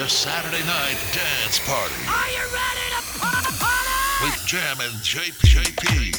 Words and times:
the 0.00 0.08
Saturday 0.08 0.64
Night 0.64 0.96
Dance 1.12 1.58
Party. 1.68 1.92
Are 2.08 2.30
you 2.32 2.40
ready 2.56 2.86
to 2.88 3.02
party? 3.20 3.52
With 4.24 4.46
Jammin' 4.46 4.96
JP. 5.04 6.16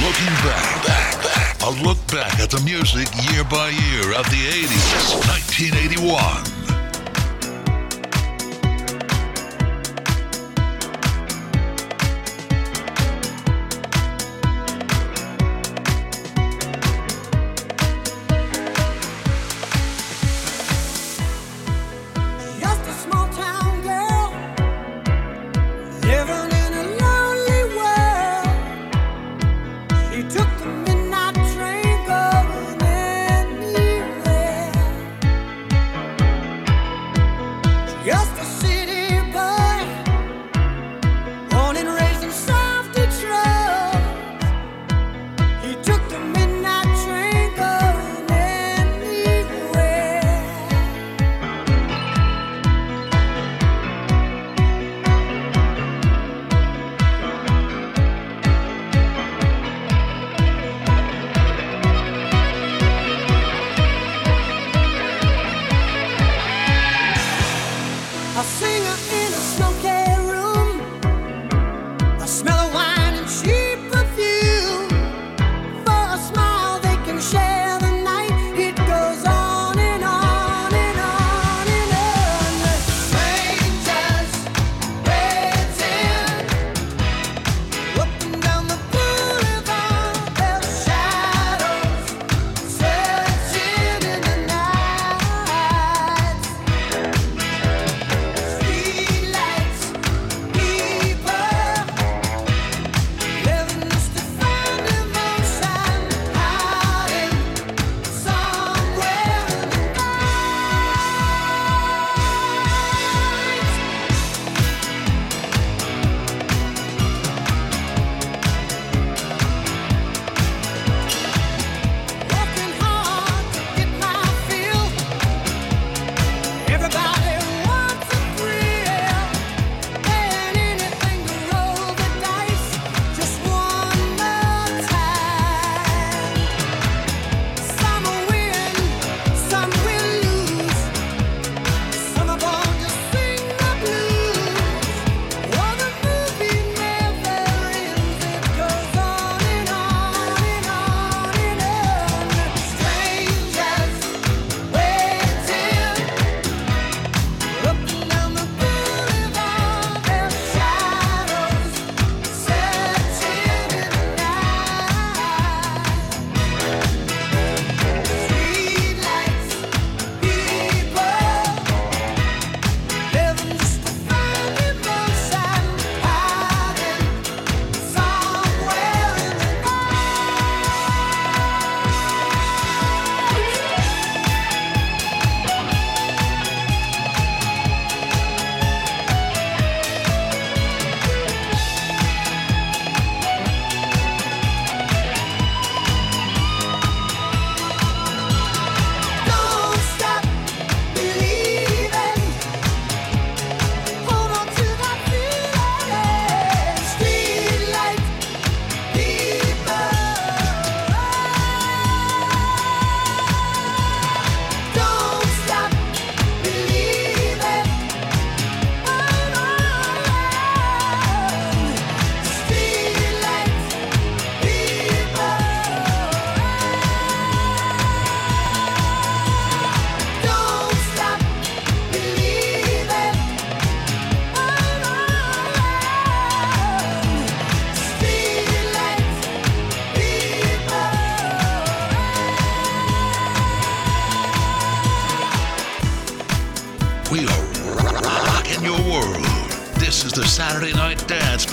Looking 0.00 0.34
back, 0.40 0.86
back, 0.86 1.22
back. 1.22 1.62
A 1.66 1.70
look 1.84 1.98
back 2.06 2.40
at 2.40 2.48
the 2.48 2.60
music 2.62 3.08
year 3.30 3.44
by 3.44 3.68
year 3.68 4.16
of 4.16 4.24
the 4.30 4.40
80s. 4.48 5.20
1981. 5.28 6.55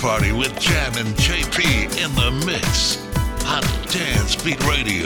Party 0.04 0.34
with 0.34 0.60
Jammin' 0.60 1.14
JP 1.14 1.64
in 2.04 2.14
the 2.16 2.46
mix. 2.46 2.98
Hot 3.46 3.64
Dance 3.90 4.36
Beat 4.44 4.62
Radio. 4.68 5.03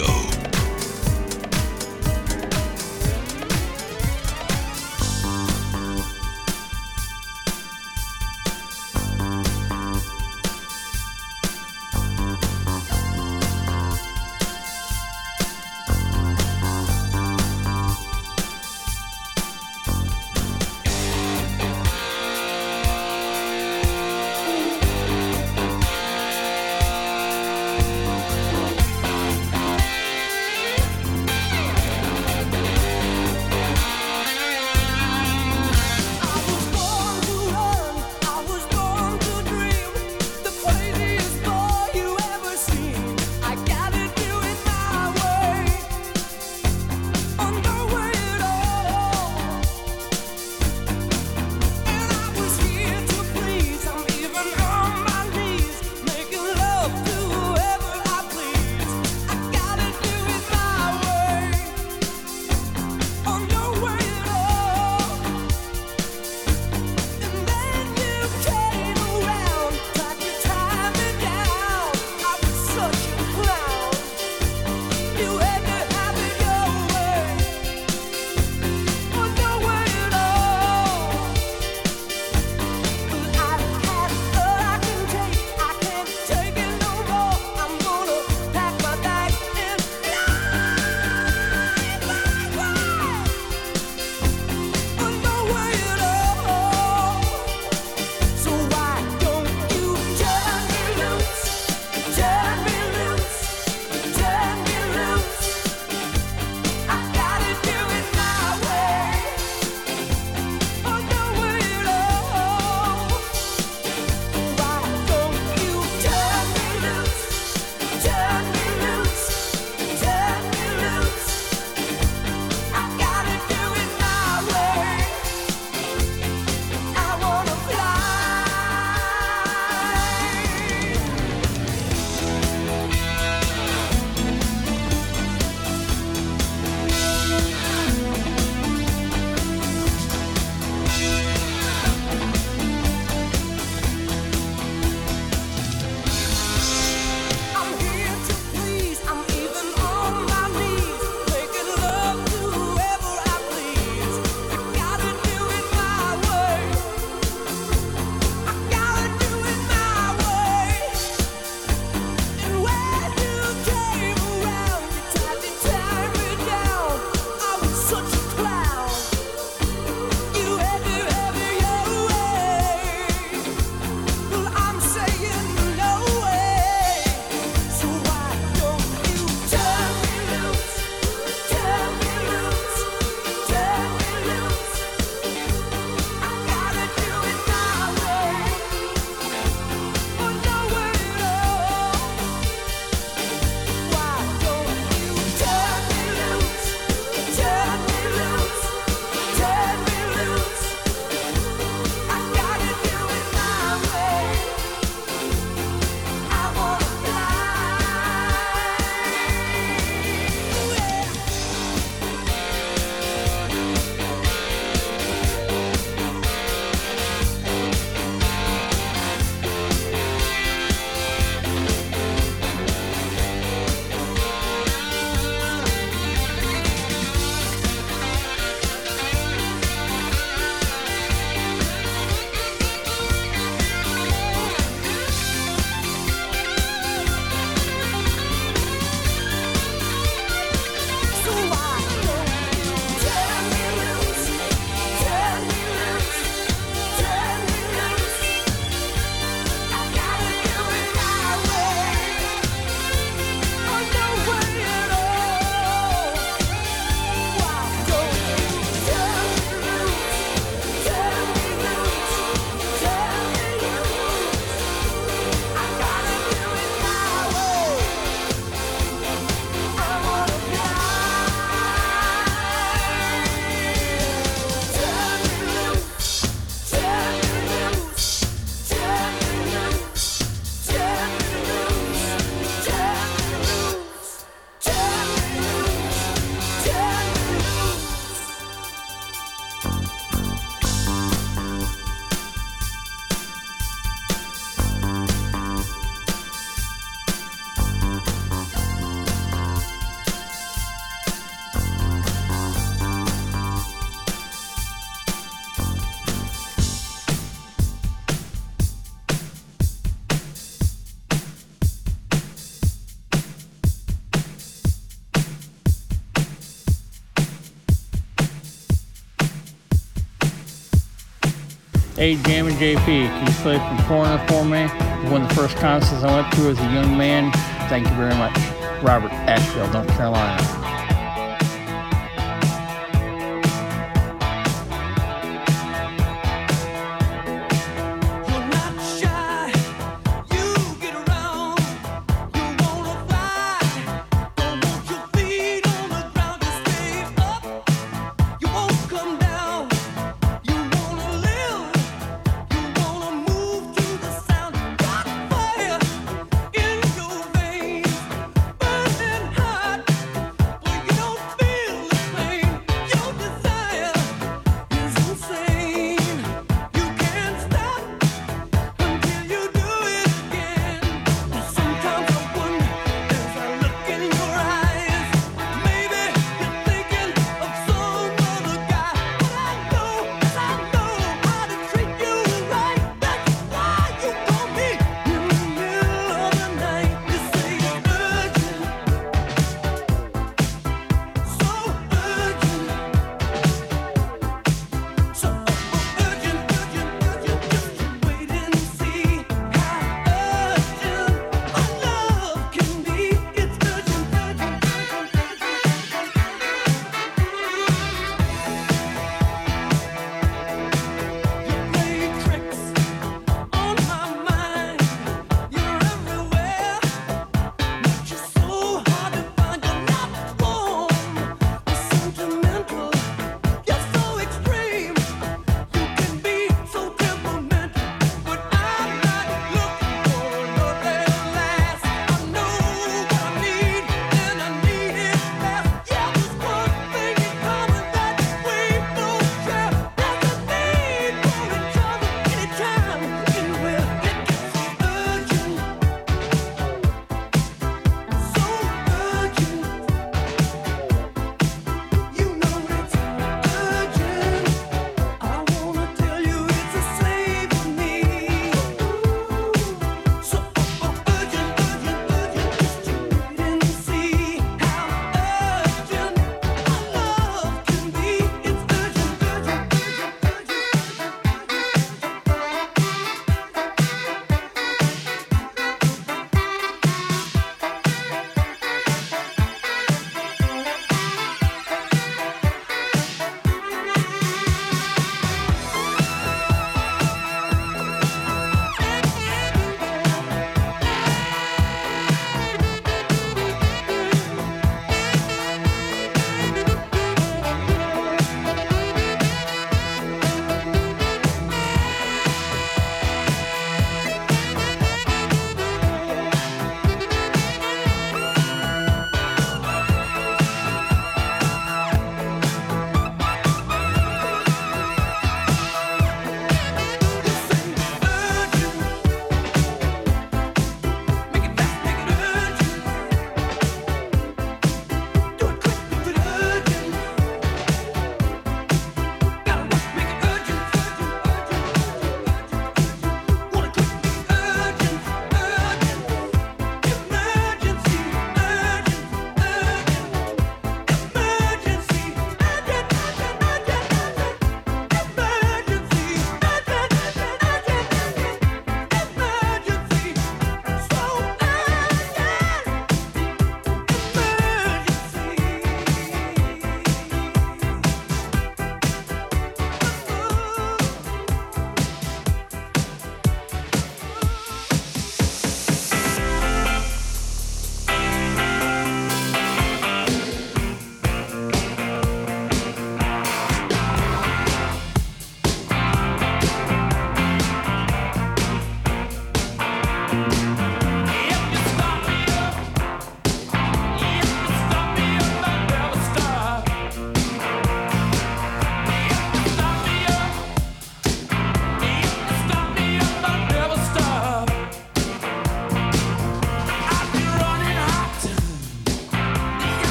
Hey, 321.98 322.16
Jammin' 322.16 322.54
JP, 322.58 322.86
can 322.86 323.26
you 323.26 323.34
play 323.42 323.58
some 323.58 323.78
Foreigner 323.88 324.24
for 324.28 324.46
me? 324.46 324.68
One 325.10 325.24
of 325.24 325.30
the 325.30 325.34
first 325.34 325.58
concerts 325.58 326.04
I 326.04 326.22
went 326.22 326.32
to 326.36 326.50
as 326.50 326.60
a 326.60 326.72
young 326.72 326.96
man. 326.96 327.32
Thank 327.70 327.90
you 327.90 327.96
very 327.96 328.14
much. 328.14 328.38
Robert, 328.84 329.12
Asheville, 329.12 329.68
North 329.74 329.88
Carolina. 329.98 330.57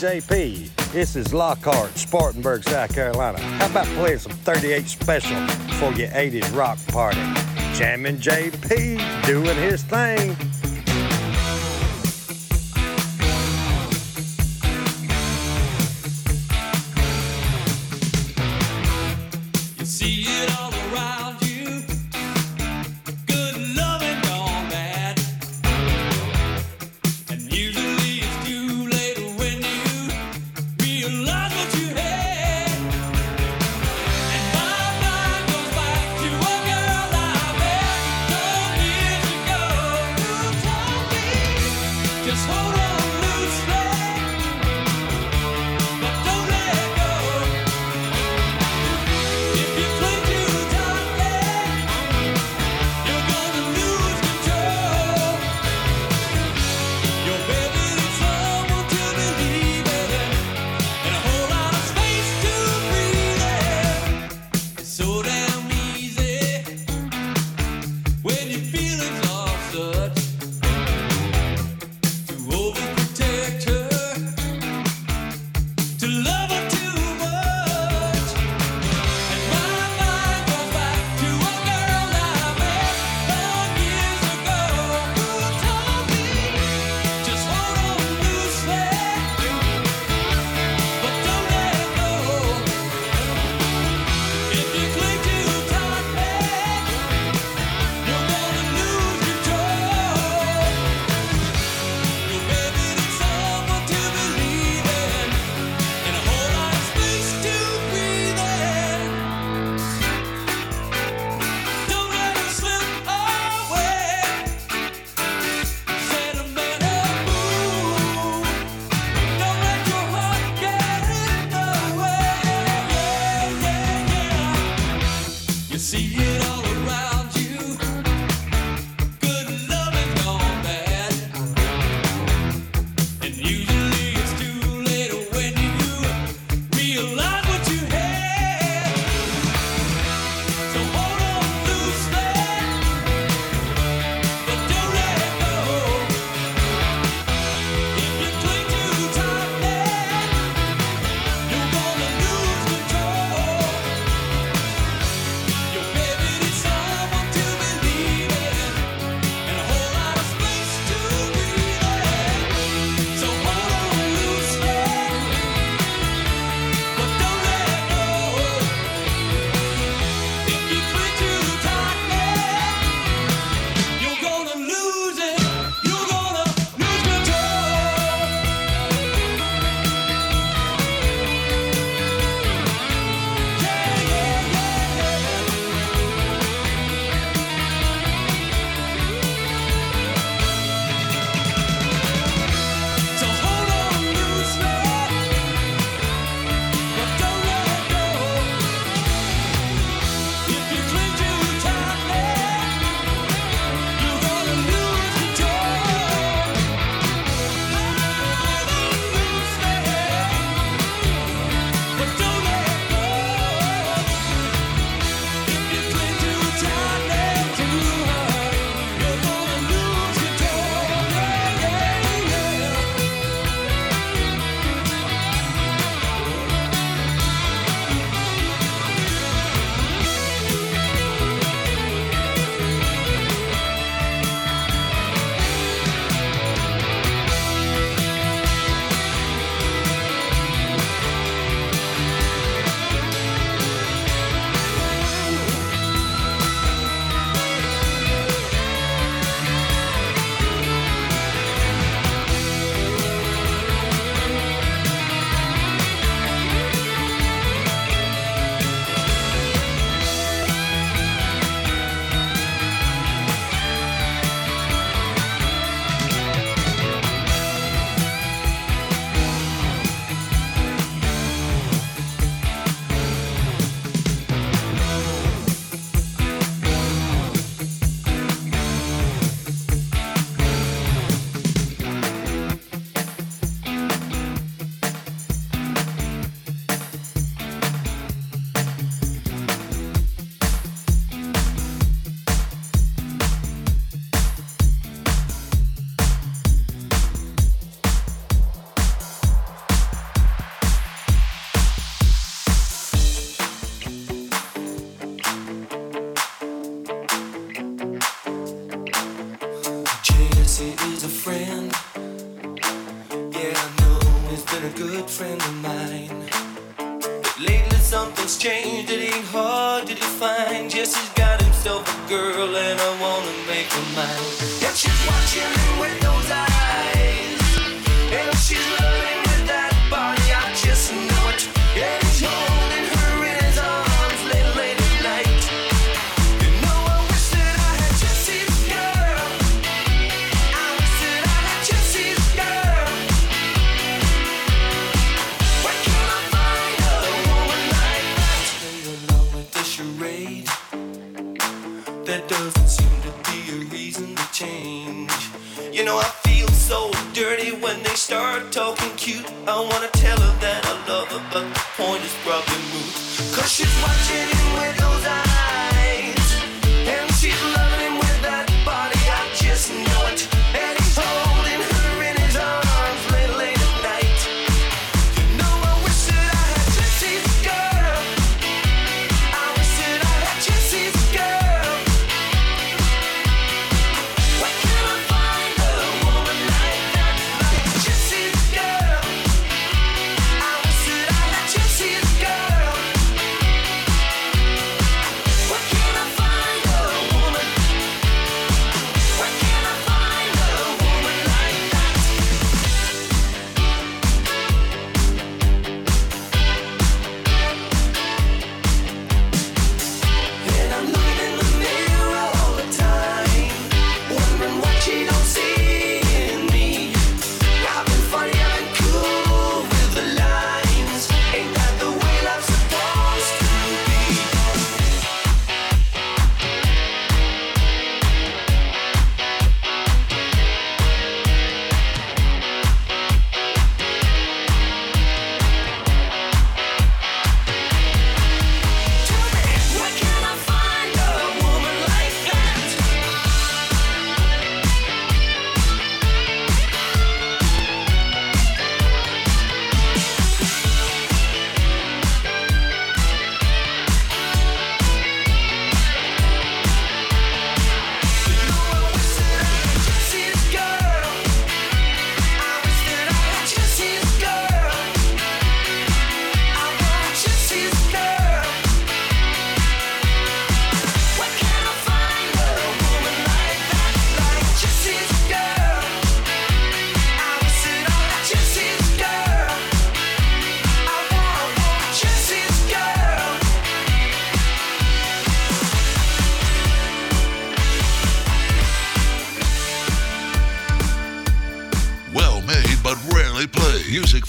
JP, 0.00 0.92
this 0.92 1.14
is 1.14 1.34
Lockhart, 1.34 1.94
Spartanburg, 1.94 2.64
South 2.64 2.94
Carolina. 2.94 3.38
How 3.38 3.66
about 3.66 3.84
playing 3.88 4.20
some 4.20 4.32
38 4.32 4.86
Special 4.86 5.46
for 5.74 5.92
your 5.92 6.08
80s 6.08 6.56
rock 6.56 6.78
party? 6.86 7.20
Jammin' 7.74 8.16
JP 8.16 9.26
doing 9.26 9.56
his 9.56 9.82
thing. 9.82 10.34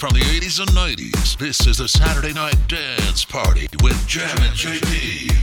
from 0.02 0.14
the 0.14 0.24
80s 0.24 0.58
and 0.58 0.68
90s. 0.70 1.36
This 1.36 1.64
is 1.68 1.78
the 1.78 1.86
Saturday 1.86 2.32
Night 2.32 2.56
Dance 2.66 3.24
Party 3.24 3.68
with 3.84 4.04
Jammin' 4.08 4.50
JP. 4.50 5.41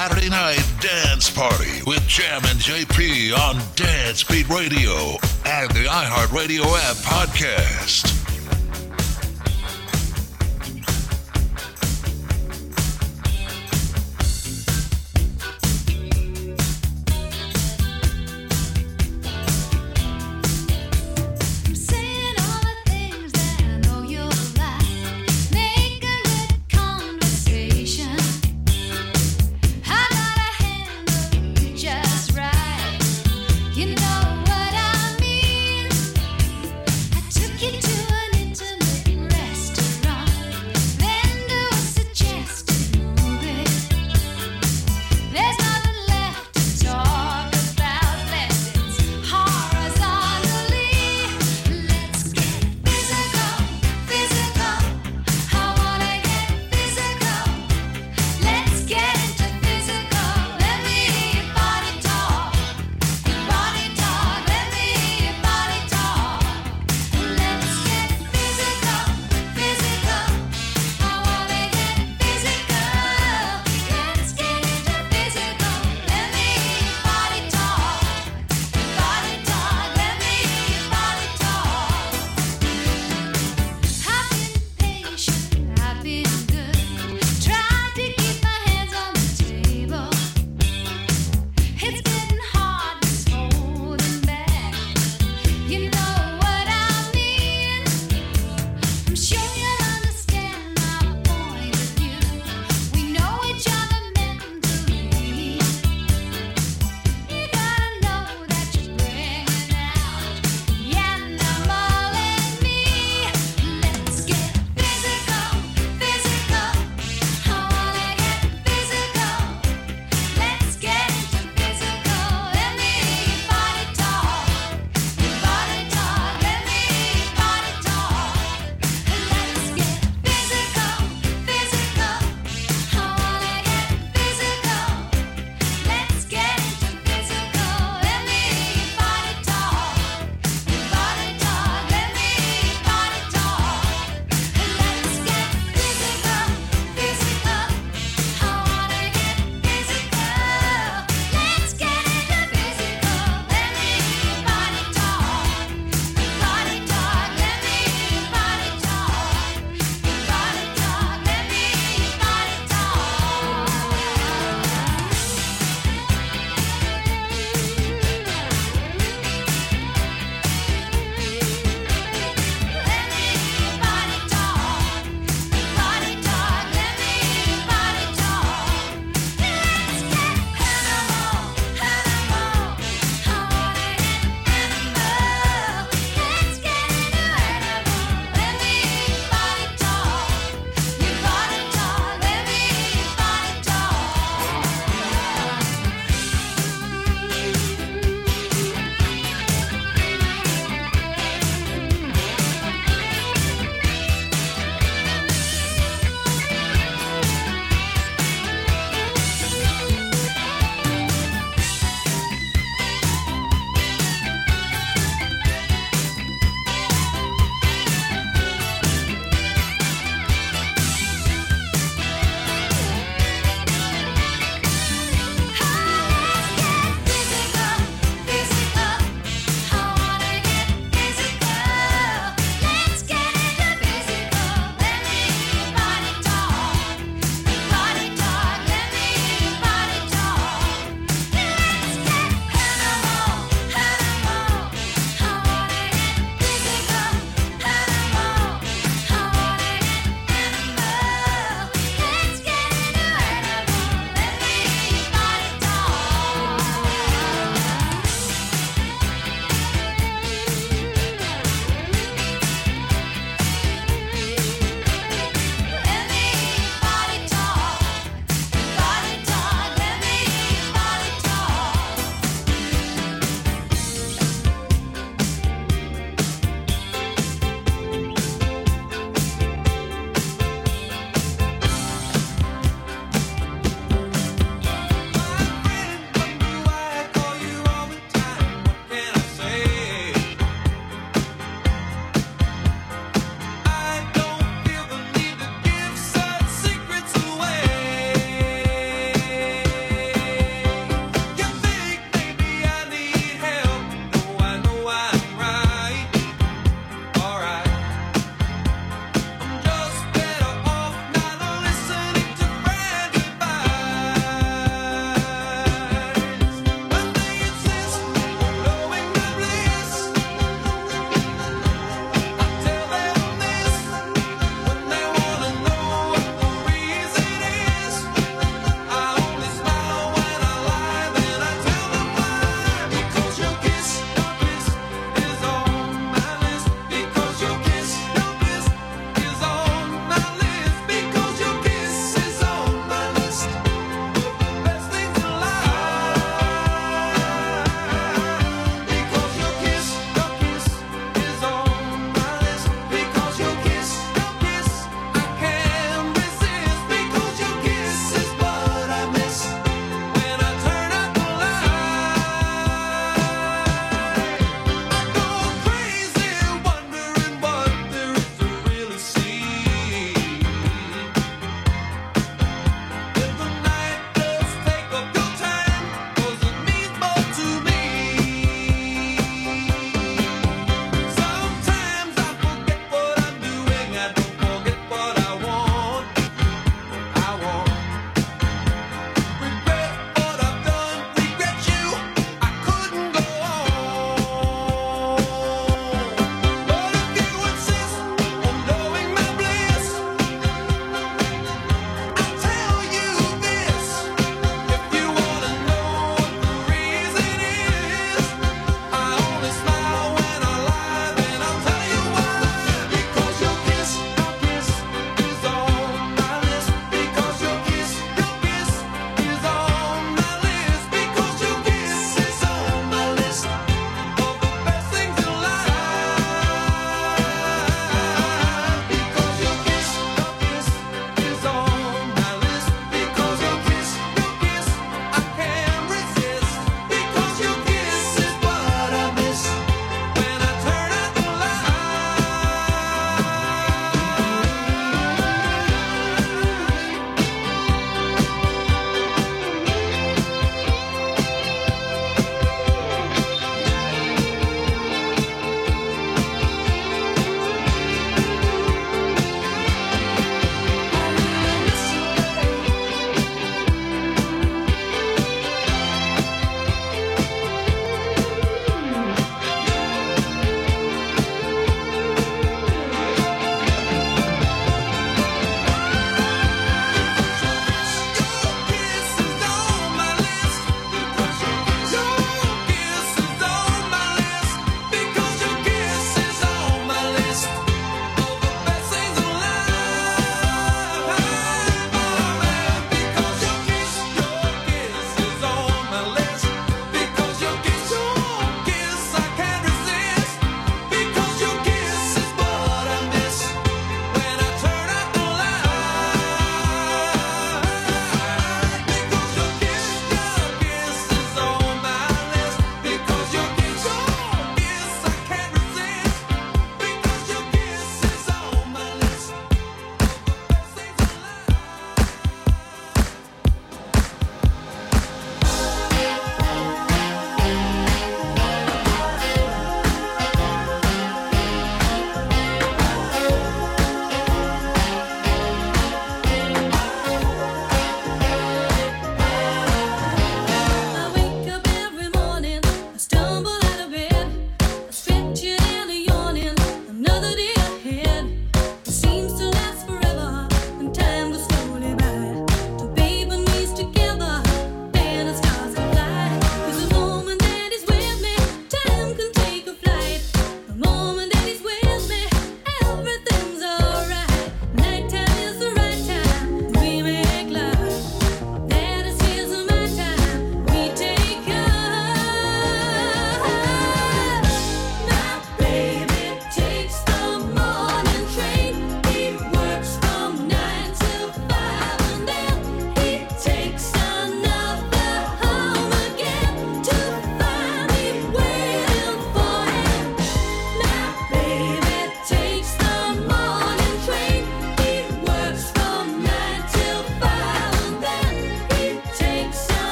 Saturday 0.00 0.30
night 0.30 0.64
dance 0.80 1.28
party 1.28 1.82
with 1.86 2.00
Jammin' 2.08 2.56
JP 2.56 3.36
on 3.36 3.60
Dance 3.76 4.24
Beat 4.24 4.48
Radio 4.48 5.18
and 5.44 5.70
the 5.72 5.84
iHeartRadio 5.84 6.64
app 6.64 6.96
podcast. 7.04 8.19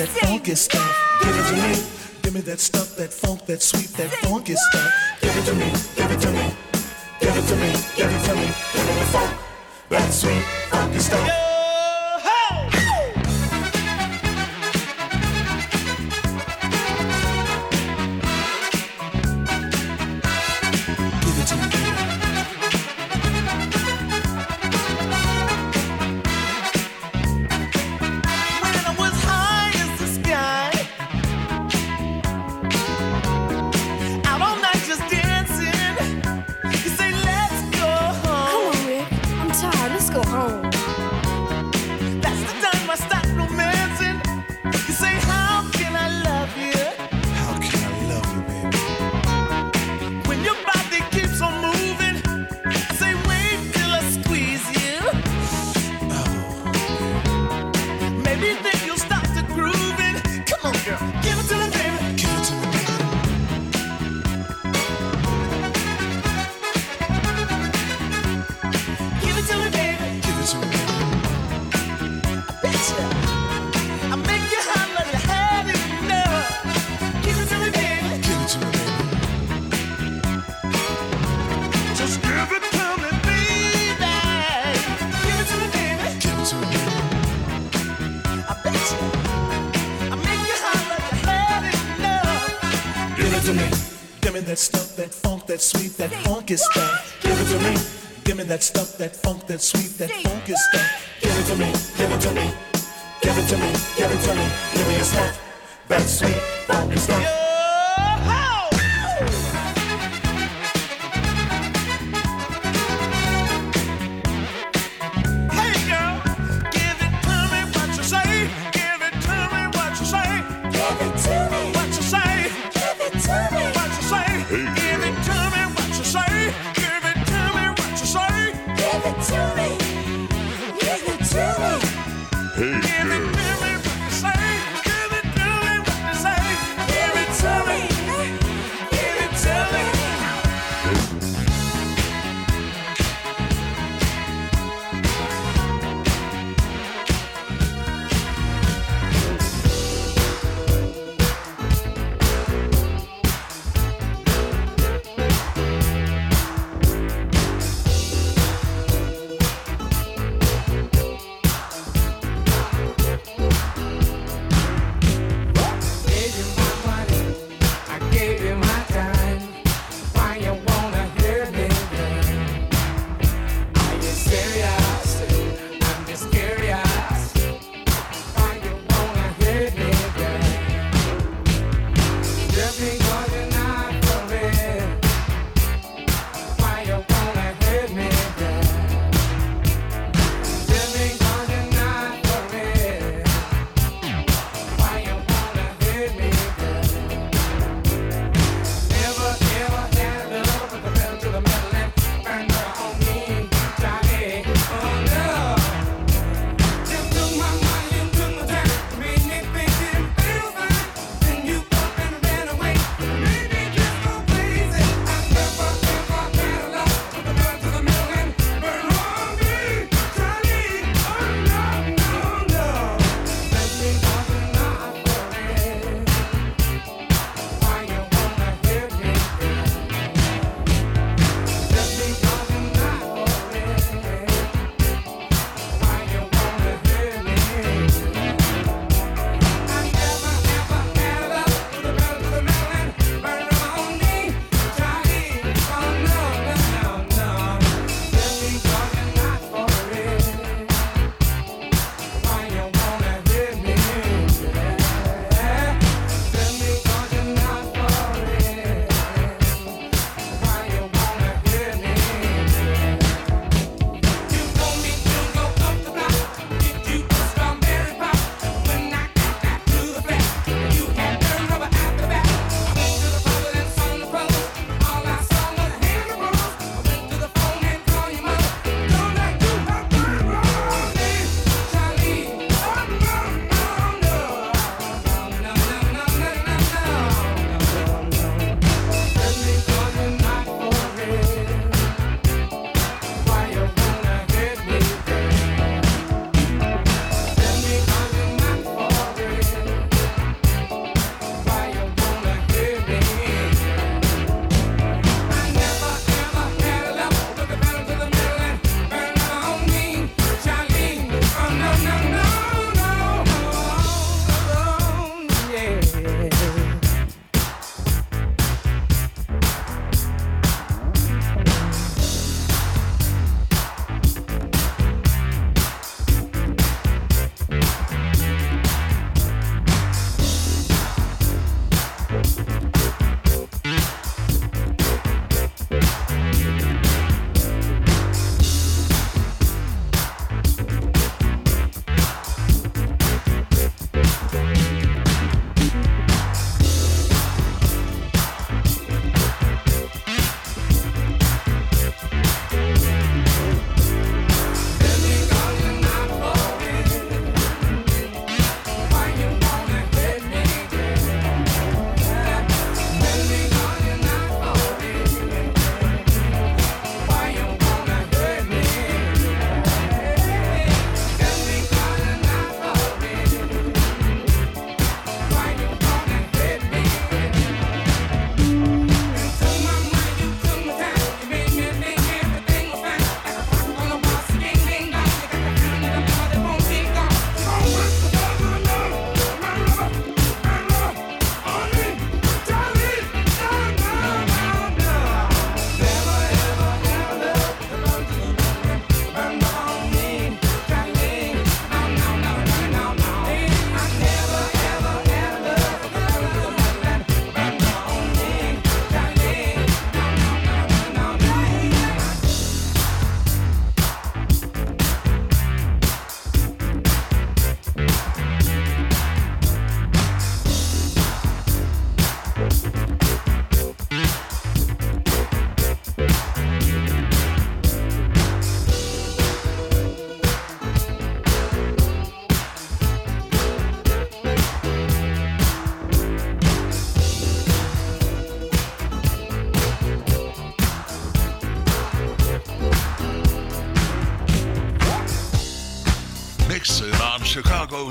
that 0.00 0.08
funky 0.08 0.54
stuff. 0.54 1.20
Give 1.20 1.36
it 1.36 1.48
to 1.48 1.54
me. 1.56 1.84
Give 2.22 2.34
me 2.34 2.40
that 2.42 2.58
stuff, 2.58 2.96
that 2.96 3.12
funk, 3.12 3.44
that 3.46 3.60
sweet, 3.60 3.88
that 3.98 4.08
funky 4.24 4.54
stuff. 4.54 4.92
Give 5.20 5.36
it 5.36 5.44
to 5.44 5.54
me. 5.54 5.99
Give 96.50 96.58
it 97.40 97.46
to 97.52 97.58
me. 97.60 97.76
Give 98.24 98.36
me 98.36 98.42
that 98.44 98.64
stuff, 98.64 98.98
that 98.98 99.14
funk, 99.14 99.46
that 99.46 99.62
sweet, 99.62 99.96
that 99.98 100.10
funk 100.10 100.48
is 100.48 100.58
that. 100.72 100.99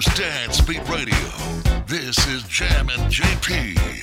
Dance 0.06 0.62
Beat 0.62 0.88
Radio. 0.88 1.18
This 1.86 2.26
is 2.28 2.44
Jammin' 2.44 3.02
JP. 3.10 3.99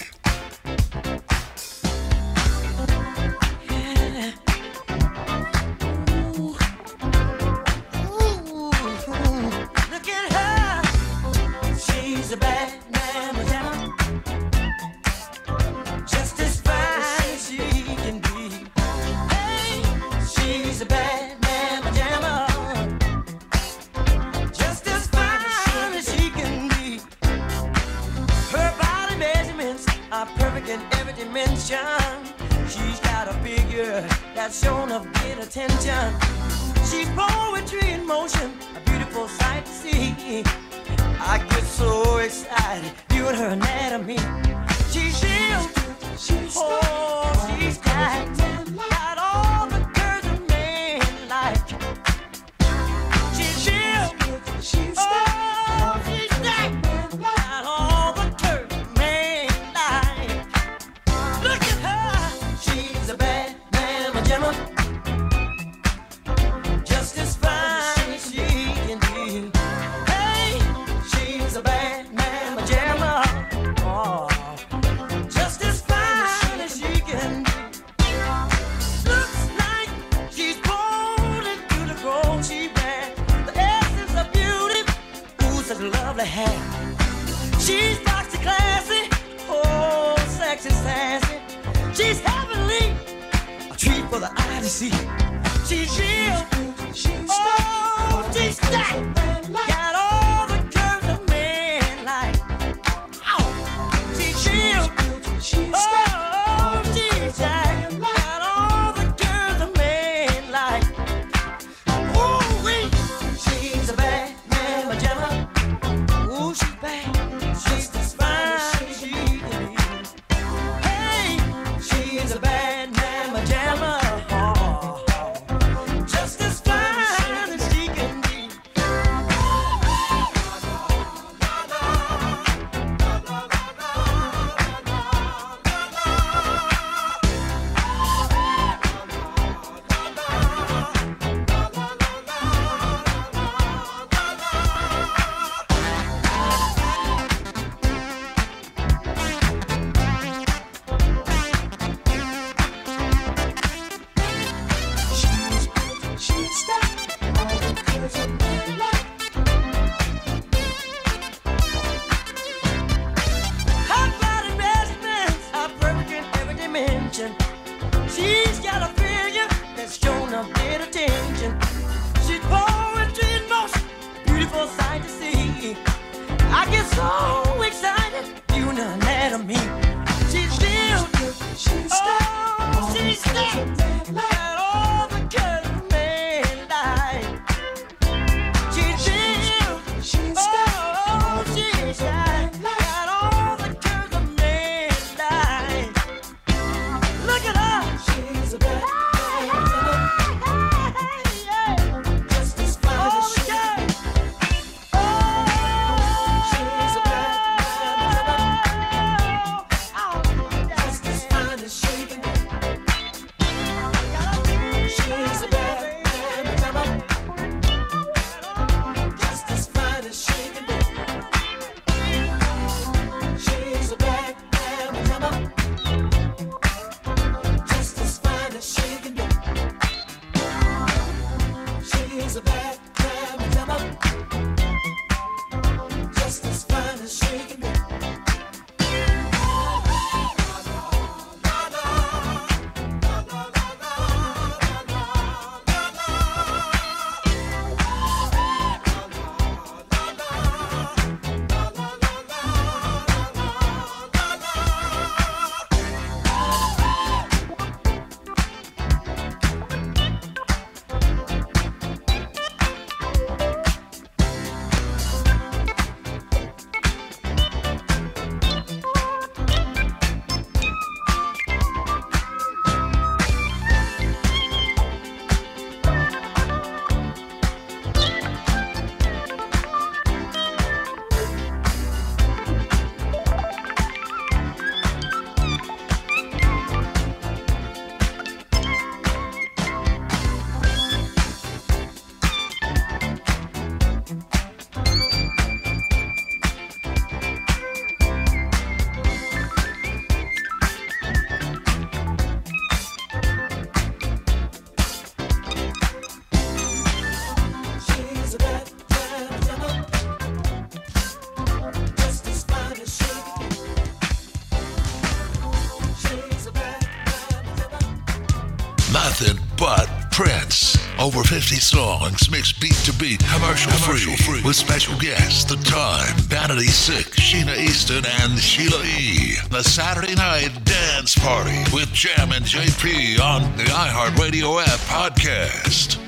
Over 321.06 321.22
50 321.22 321.54
songs 321.60 322.28
mixed 322.32 322.60
beat 322.60 322.74
to 322.82 322.92
beat, 322.94 323.20
commercial, 323.32 323.70
commercial 323.70 324.16
free, 324.16 324.40
free, 324.40 324.42
with 324.42 324.56
special 324.56 324.98
guests 324.98 325.44
The 325.44 325.54
Time, 325.62 326.16
Vanity 326.16 326.66
6, 326.66 327.10
Sheena 327.10 327.56
Easton, 327.56 328.04
and 328.22 328.36
Sheila 328.36 328.82
E. 328.82 329.36
The 329.48 329.62
Saturday 329.62 330.16
Night 330.16 330.50
Dance 330.64 331.16
Party 331.16 331.62
with 331.72 331.92
Jammin' 331.92 332.42
JP 332.42 333.20
on 333.20 333.42
the 333.56 333.62
iHeartRadio 333.62 334.60
app 334.64 334.80
podcast. 334.90 336.05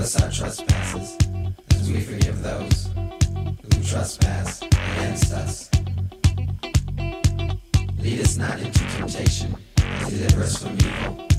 forgive 0.00 0.14
us 0.14 0.22
our 0.22 0.30
trespasses, 0.30 1.18
as 1.72 1.90
we 1.90 2.00
forgive 2.00 2.42
those 2.42 2.88
who 2.94 3.84
trespass 3.84 4.62
against 4.62 5.32
us. 5.32 5.70
Lead 7.98 8.20
us 8.20 8.36
not 8.38 8.58
into 8.60 8.78
temptation, 8.96 9.54
but 9.76 10.08
deliver 10.08 10.42
us 10.42 10.56
from 10.56 10.72
evil. 10.72 11.29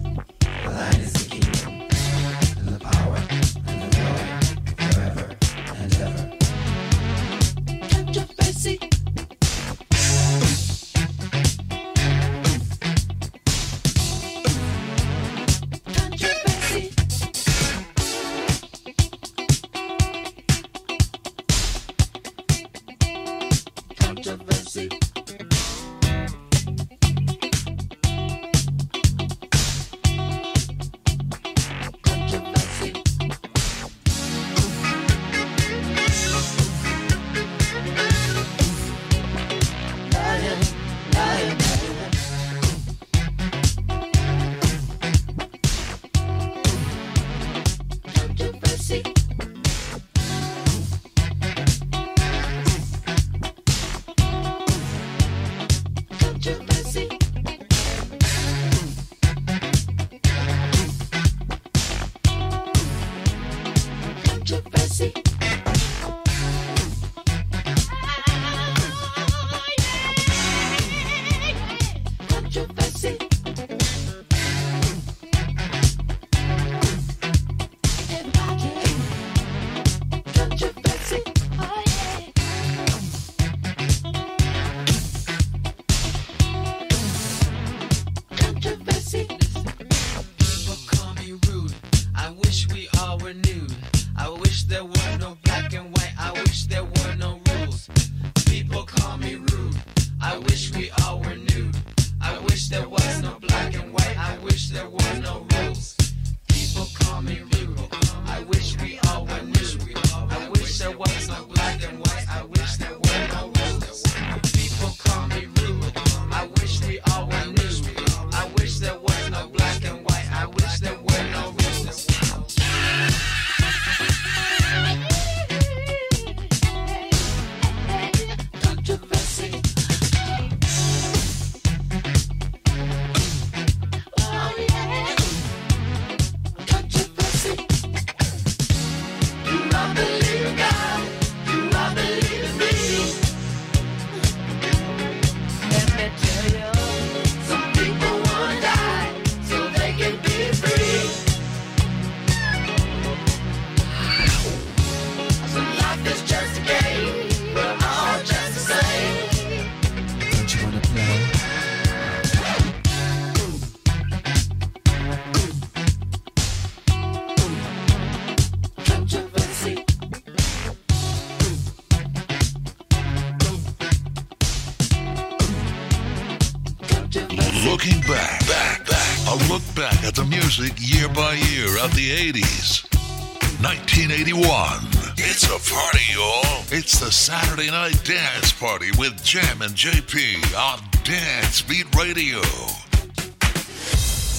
Friday 187.61 187.77
Night 187.77 188.03
Dance 188.03 188.51
Party 188.53 188.89
with 188.97 189.23
Jammin' 189.23 189.69
JP 189.73 190.57
on 190.57 190.79
Dance 191.03 191.61
Beat 191.61 191.85
Radio. 191.95 192.41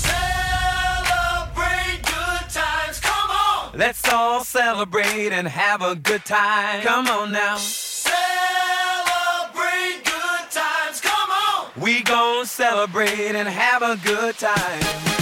Celebrate 0.03 1.23
good 2.03 2.51
times, 2.51 2.99
come 2.99 3.31
on! 3.31 3.79
Let's 3.79 4.13
all 4.13 4.43
celebrate 4.43 5.31
and 5.31 5.47
have 5.47 5.83
a 5.83 5.95
good 5.95 6.25
time. 6.25 6.83
Come 6.83 7.07
on 7.07 7.31
now. 7.31 7.59
Celebrate 7.59 8.11
good 10.03 10.51
times, 10.51 11.01
come 11.01 11.31
on! 11.31 11.71
We 11.77 12.03
gon' 12.03 12.45
celebrate 12.45 13.37
and 13.37 13.47
have 13.47 13.83
a 13.83 14.01
good 14.05 14.37
time. 14.37 15.22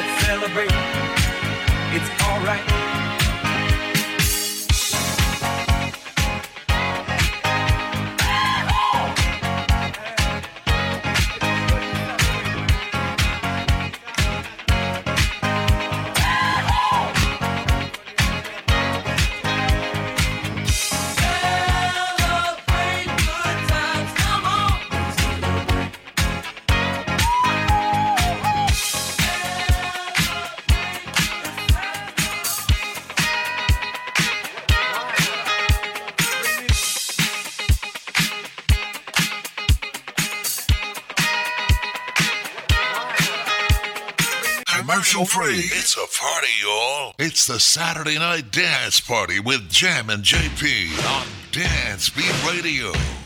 Let's 0.00 0.24
celebrate. 0.24 0.70
It's 1.92 2.22
alright. 2.22 2.89
Commercial 45.20 45.42
free. 45.42 45.58
It's 45.78 45.96
a 45.96 46.06
party, 46.18 46.48
y'all. 46.62 47.14
It's 47.18 47.46
the 47.46 47.60
Saturday 47.60 48.18
Night 48.18 48.50
Dance 48.50 49.00
Party 49.00 49.38
with 49.38 49.68
Jammin' 49.68 50.22
JP 50.22 51.06
on 51.06 51.26
Dance 51.52 52.08
Beat 52.08 52.46
Radio. 52.46 53.19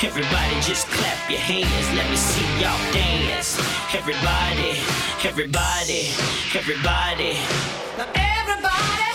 Everybody, 0.00 0.54
just 0.60 0.86
clap 0.86 1.28
your 1.28 1.40
hands. 1.40 1.96
Let 1.96 2.08
me 2.08 2.14
see 2.14 2.46
y'all 2.62 2.92
dance. 2.92 3.58
Everybody, 3.92 4.78
everybody, 5.26 6.12
everybody. 6.54 7.34
Now 7.98 8.06
everybody, 8.14 9.10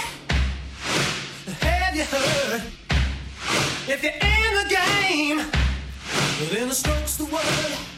have 1.61 1.95
you 1.95 2.03
heard? 2.03 2.63
If 3.87 4.03
you're 4.03 4.11
in 4.11 4.51
the 4.59 4.75
game, 4.75 5.51
then 6.51 6.67
the 6.67 6.75
stroke's 6.75 7.15
the 7.15 7.25
word. 7.25 7.92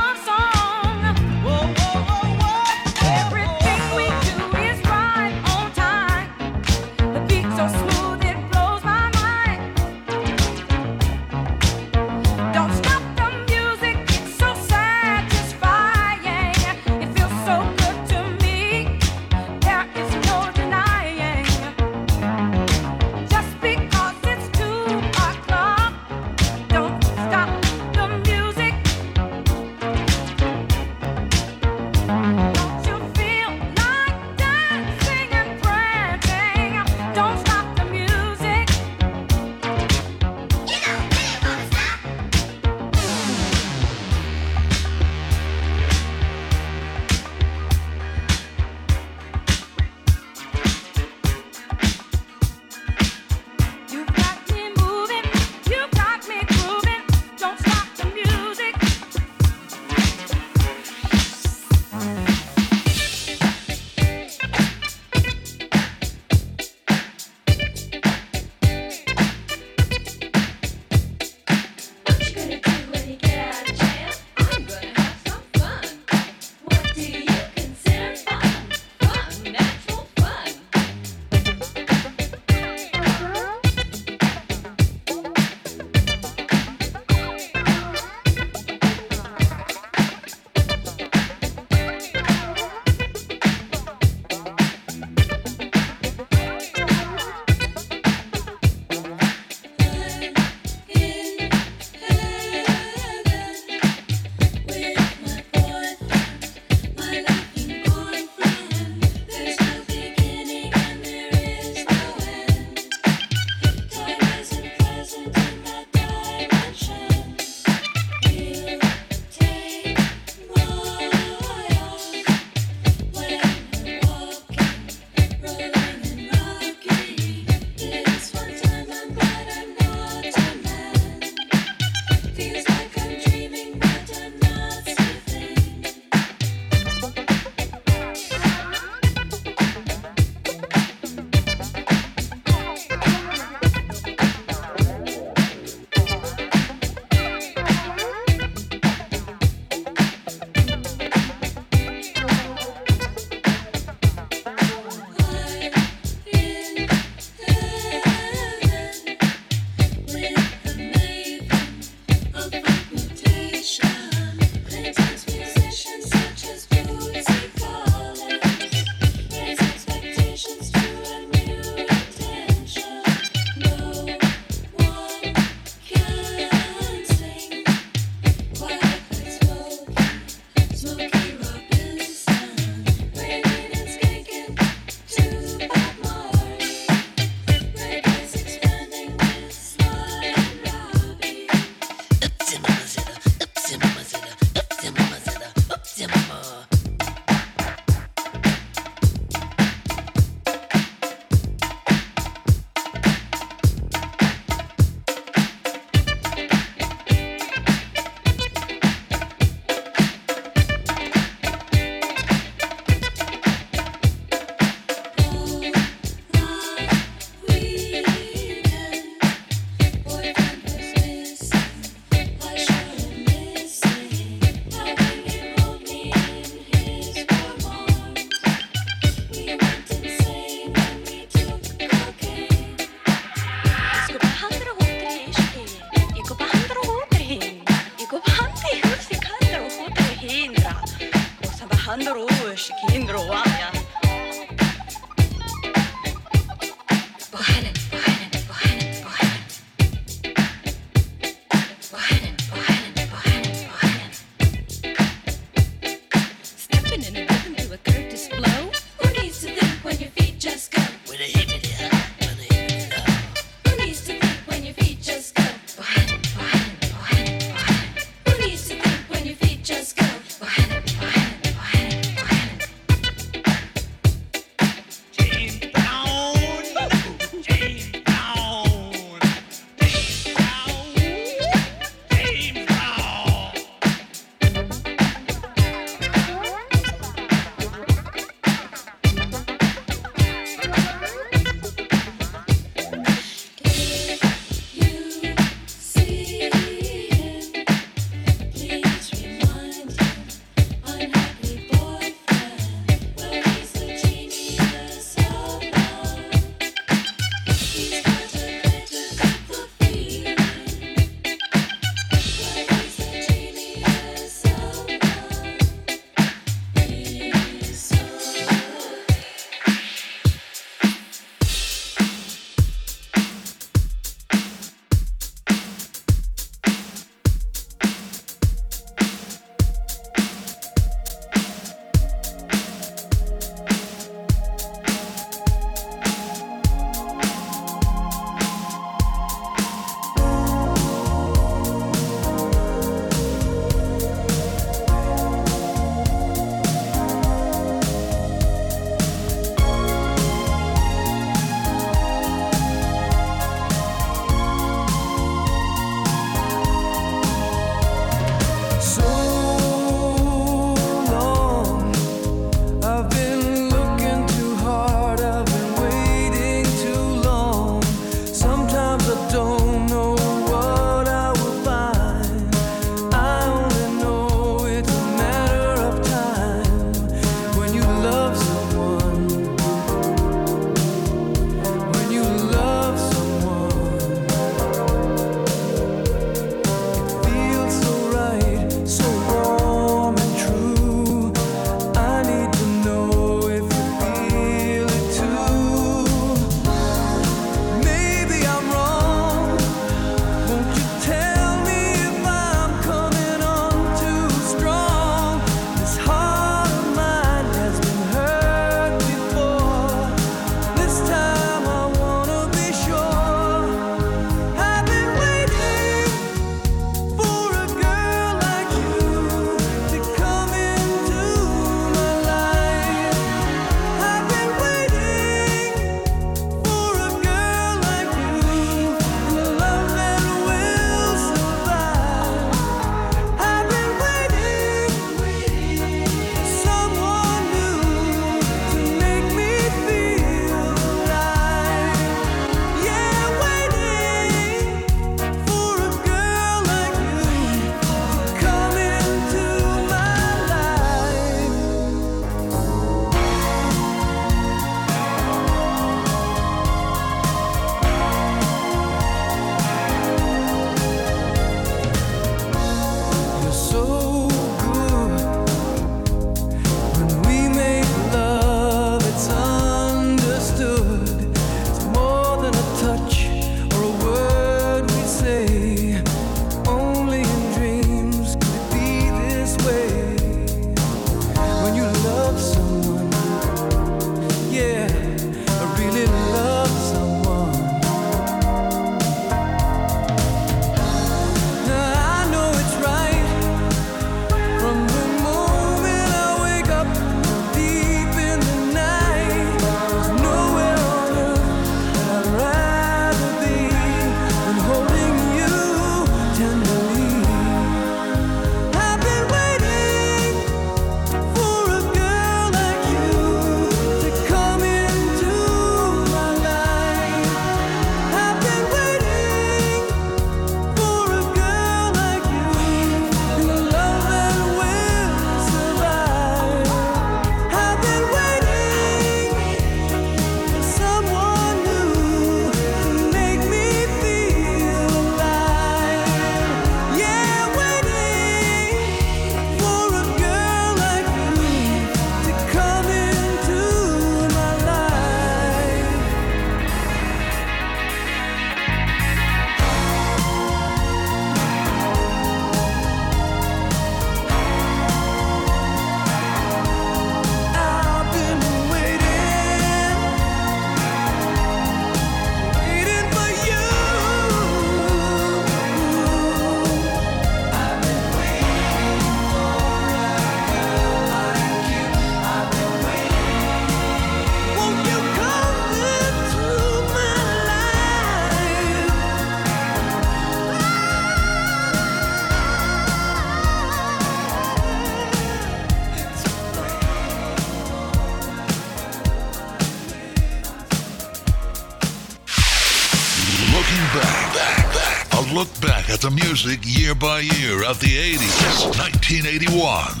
By 597.01 597.19
year 597.19 597.63
of 597.63 597.79
the 597.79 597.97
80s. 597.97 598.77
1981. 598.77 600.00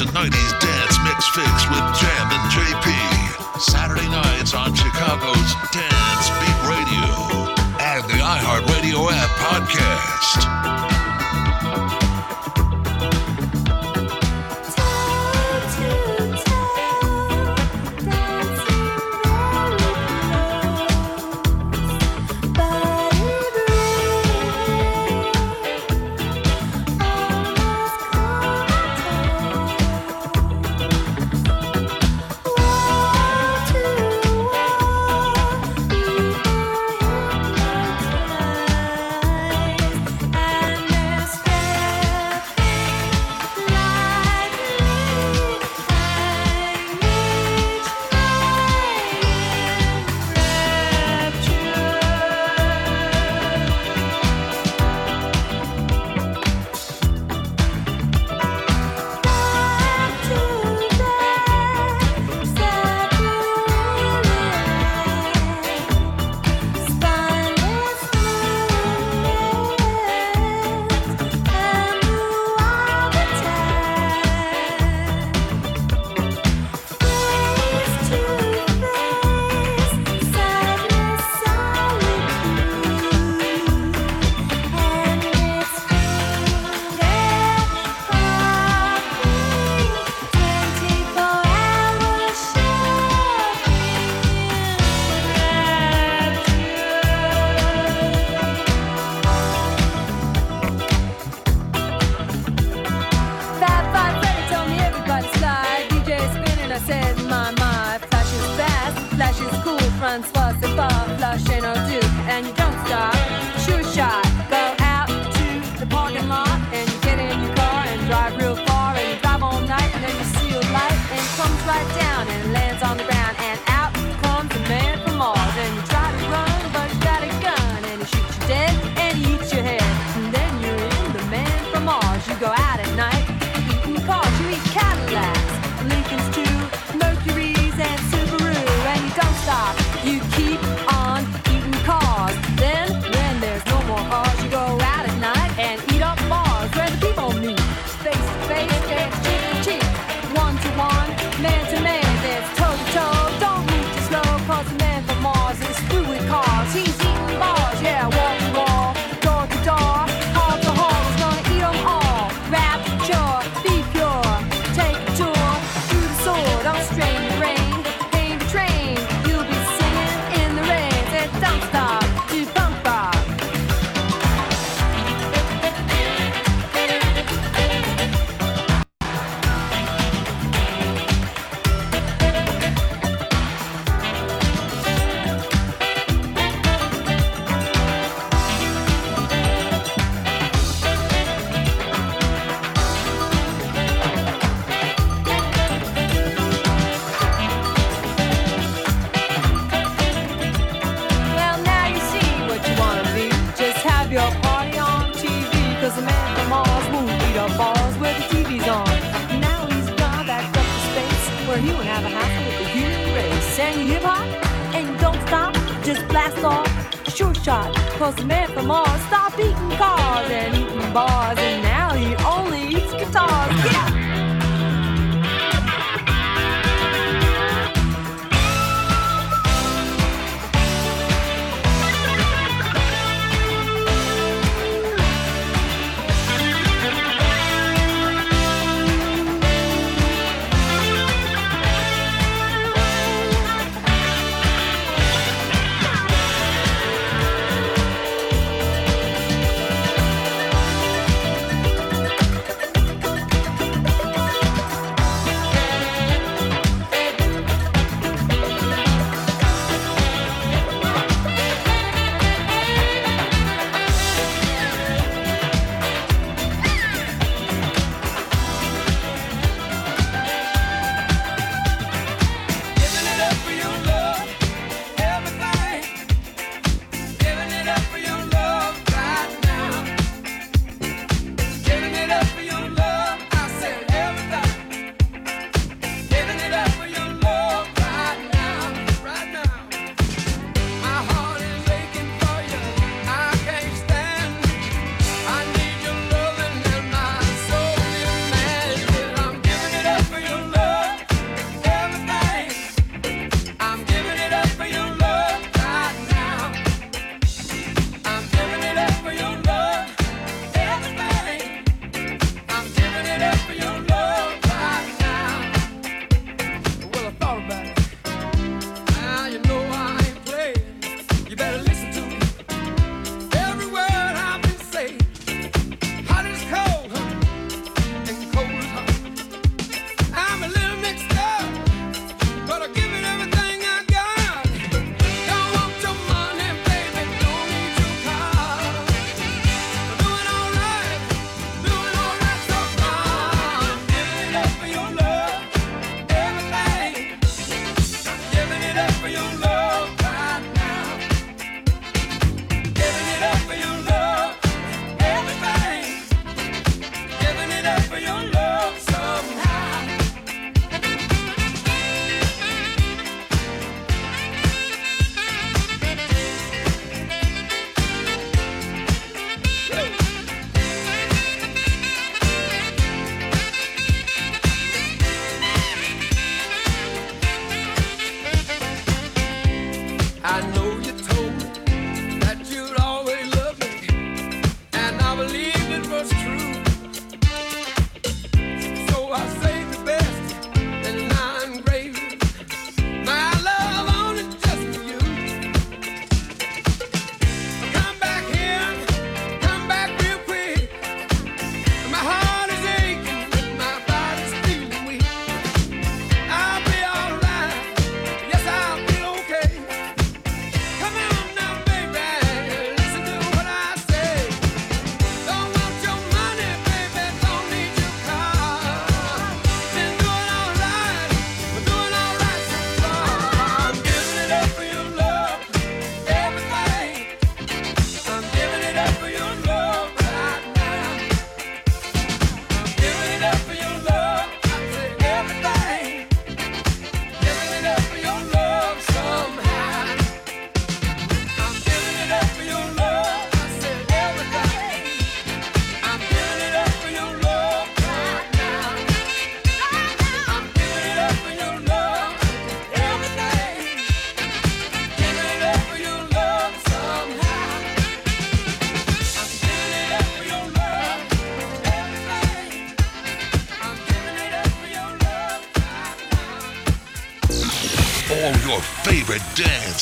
and 0.00 0.10
90s 0.10 0.60
dance 0.60 0.98
mix 1.02 1.26
fix 1.30 1.68
with 1.70 1.82
Jammin' 1.98 2.44
JP. 2.50 3.60
Saturday 3.60 4.08
nights 4.08 4.54
on 4.54 4.72
Chicago's 4.72 5.54
Dance 5.72 6.28
Beat 6.38 6.60
Radio 6.68 7.48
and 7.80 8.04
the 8.04 8.22
iHeartRadio 8.22 9.10
app 9.10 9.30
podcast. 9.40 10.67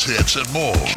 hits, 0.06 0.36
and 0.36 0.52
more. 0.52 0.95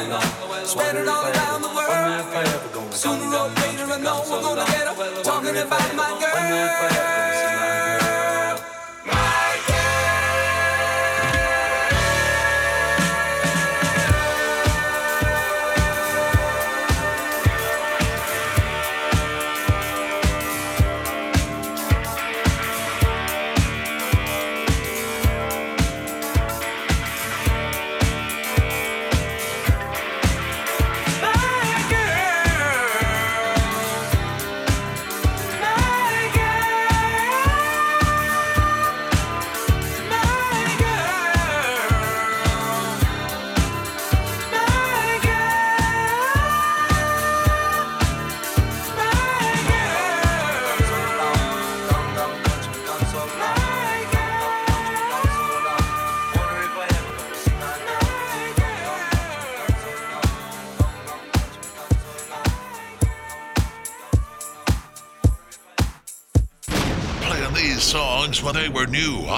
going 0.00 0.12
on. 0.12 0.66
Spread 0.66 0.96
it 0.96 1.08
all 1.08 1.24
around 1.24 1.62
the 1.62 1.68
world. 1.68 2.92
Sooner 2.92 3.24
or 3.26 3.48
later, 3.48 3.92
I 3.92 3.98
know 4.00 4.24
we're 4.30 4.42
gonna 4.42 4.64
get 4.66 4.86
up 4.86 5.22
talking 5.22 5.56
about 5.56 5.94
my 5.94 6.10
girl. 6.20 7.19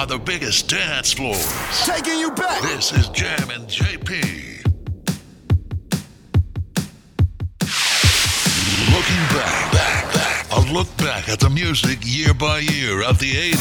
are 0.03 0.05
the 0.05 0.17
biggest 0.17 0.69
dance 0.69 1.13
floors. 1.13 1.85
Taking 1.85 2.19
you 2.19 2.31
back. 2.31 2.61
This 2.61 2.91
is 2.91 3.07
Jammin' 3.09 3.65
JP. 3.67 4.11
Looking 8.91 9.23
back, 9.31 9.71
back, 9.71 10.13
back. 10.13 10.45
A 10.51 10.73
look 10.73 10.89
back 10.97 11.29
at 11.29 11.39
the 11.39 11.49
music 11.49 11.99
year 12.01 12.33
by 12.33 12.59
year 12.59 13.01
of 13.01 13.17
the 13.19 13.31
80s. 13.31 13.52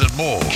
And 0.00 0.16
more. 0.16 0.55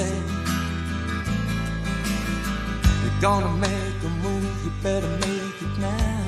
Say. 0.00 0.16
You're 3.02 3.20
gonna 3.20 3.54
make 3.68 3.96
a 4.08 4.10
move, 4.24 4.56
you 4.64 4.72
better 4.82 5.12
make 5.26 5.56
it 5.66 5.74
now. 5.78 6.24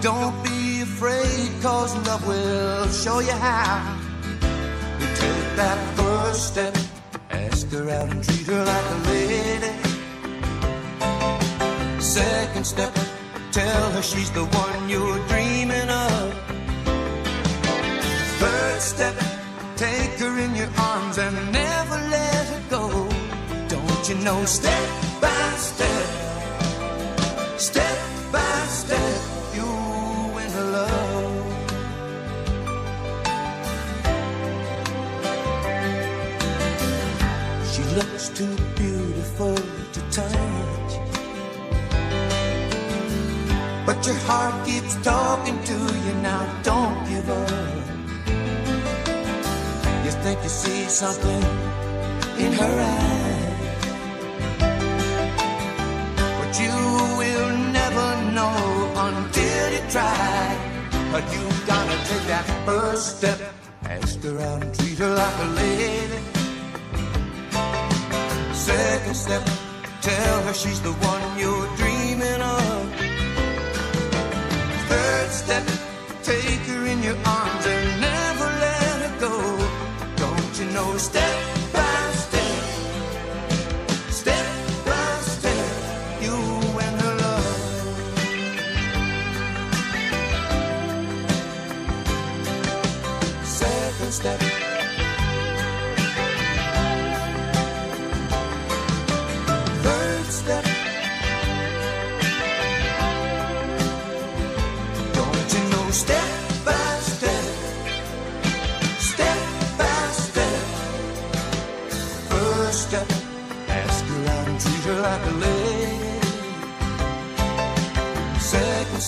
Don't 0.00 0.36
be 0.42 0.82
afraid, 0.82 1.48
cause 1.62 1.92
love 2.06 2.26
will 2.26 2.88
show 2.88 3.18
you 3.20 3.36
how. 3.46 3.96
You 5.00 5.06
take 5.22 5.48
that 5.60 5.78
first 5.96 6.42
step, 6.52 6.74
ask 7.30 7.70
her 7.70 7.88
out 7.98 8.08
and 8.10 8.22
treat 8.24 8.46
her 8.52 8.64
like 8.72 8.86
a 8.96 8.98
lady. 9.10 9.74
Second 12.00 12.66
step, 12.66 12.92
tell 13.52 13.84
her 13.94 14.02
she's 14.02 14.30
the 14.32 14.44
one 14.64 14.88
you're 14.88 15.20
dreaming 15.28 15.88
of. 15.88 16.24
Third 18.40 18.80
step, 18.80 19.14
take 19.82 20.16
her 20.20 20.38
in 20.38 20.54
your 20.54 20.70
arms 20.78 21.18
and 21.18 21.34
never 21.50 21.98
let 22.16 22.44
her 22.52 22.62
go. 22.70 22.84
Don't 23.66 24.08
you 24.08 24.14
know, 24.26 24.44
step 24.44 24.88
by 25.20 25.46
step, 25.70 26.08
step 27.58 27.98
by 28.30 28.58
step, 28.80 29.20
you 29.56 29.68
win 30.34 30.50
her 30.58 30.68
love. 30.78 31.34
She 37.72 37.82
looks 37.98 38.24
too 38.38 38.56
beautiful 38.82 39.56
to 39.94 40.00
touch. 40.18 40.90
But 43.84 43.98
your 44.06 44.18
heart 44.28 44.64
keeps 44.64 44.94
talking 45.02 45.58
to 45.70 45.78
you 46.04 46.14
now, 46.30 46.42
don't 46.62 47.01
think 50.22 50.40
you 50.44 50.48
see 50.48 50.84
something 50.84 51.42
in 52.38 52.52
her 52.52 52.74
eyes, 52.96 53.84
but 56.38 56.52
you 56.62 56.76
will 57.18 57.50
never 57.80 58.08
know 58.30 58.56
until 59.08 59.72
you 59.74 59.82
try. 59.90 60.56
But 61.10 61.24
you 61.34 61.42
gotta 61.66 61.96
take 62.08 62.26
that 62.34 62.46
first 62.64 63.18
step, 63.18 63.38
ask 63.82 64.22
her 64.22 64.38
out 64.38 64.62
and 64.62 64.72
treat 64.78 64.98
her 64.98 65.12
like 65.12 65.38
a 65.46 65.48
lady. 65.62 66.20
Second 68.54 69.16
step, 69.16 69.44
tell 70.02 70.42
her 70.46 70.54
she's 70.54 70.80
the 70.82 70.92
one 70.92 71.24
you're 71.36 71.68
dreaming 71.80 72.40
of. 72.40 72.82
Third 74.88 75.30
step, 75.30 75.64
take 76.22 76.62
her 76.70 76.86
in 76.86 77.02
your 77.02 77.18
arms 77.26 77.66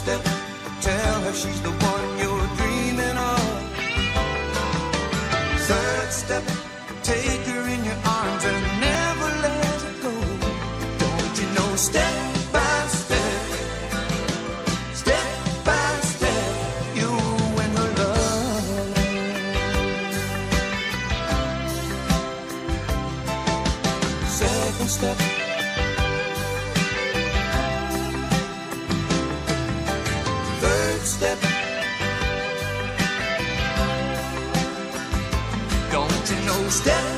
Second 0.04 0.22
step, 0.22 0.34
tell 0.82 1.20
her 1.22 1.32
she's 1.32 1.62
the 1.62 1.70
one 1.70 2.18
you're 2.18 2.46
dreaming 2.58 3.16
of. 3.16 3.40
Third 5.60 6.12
step, 6.12 6.44
take 7.02 7.46
her 7.46 7.68
in 7.68 7.84
your 7.84 7.96
arms 8.04 8.44
and 8.44 8.63
step 36.74 37.13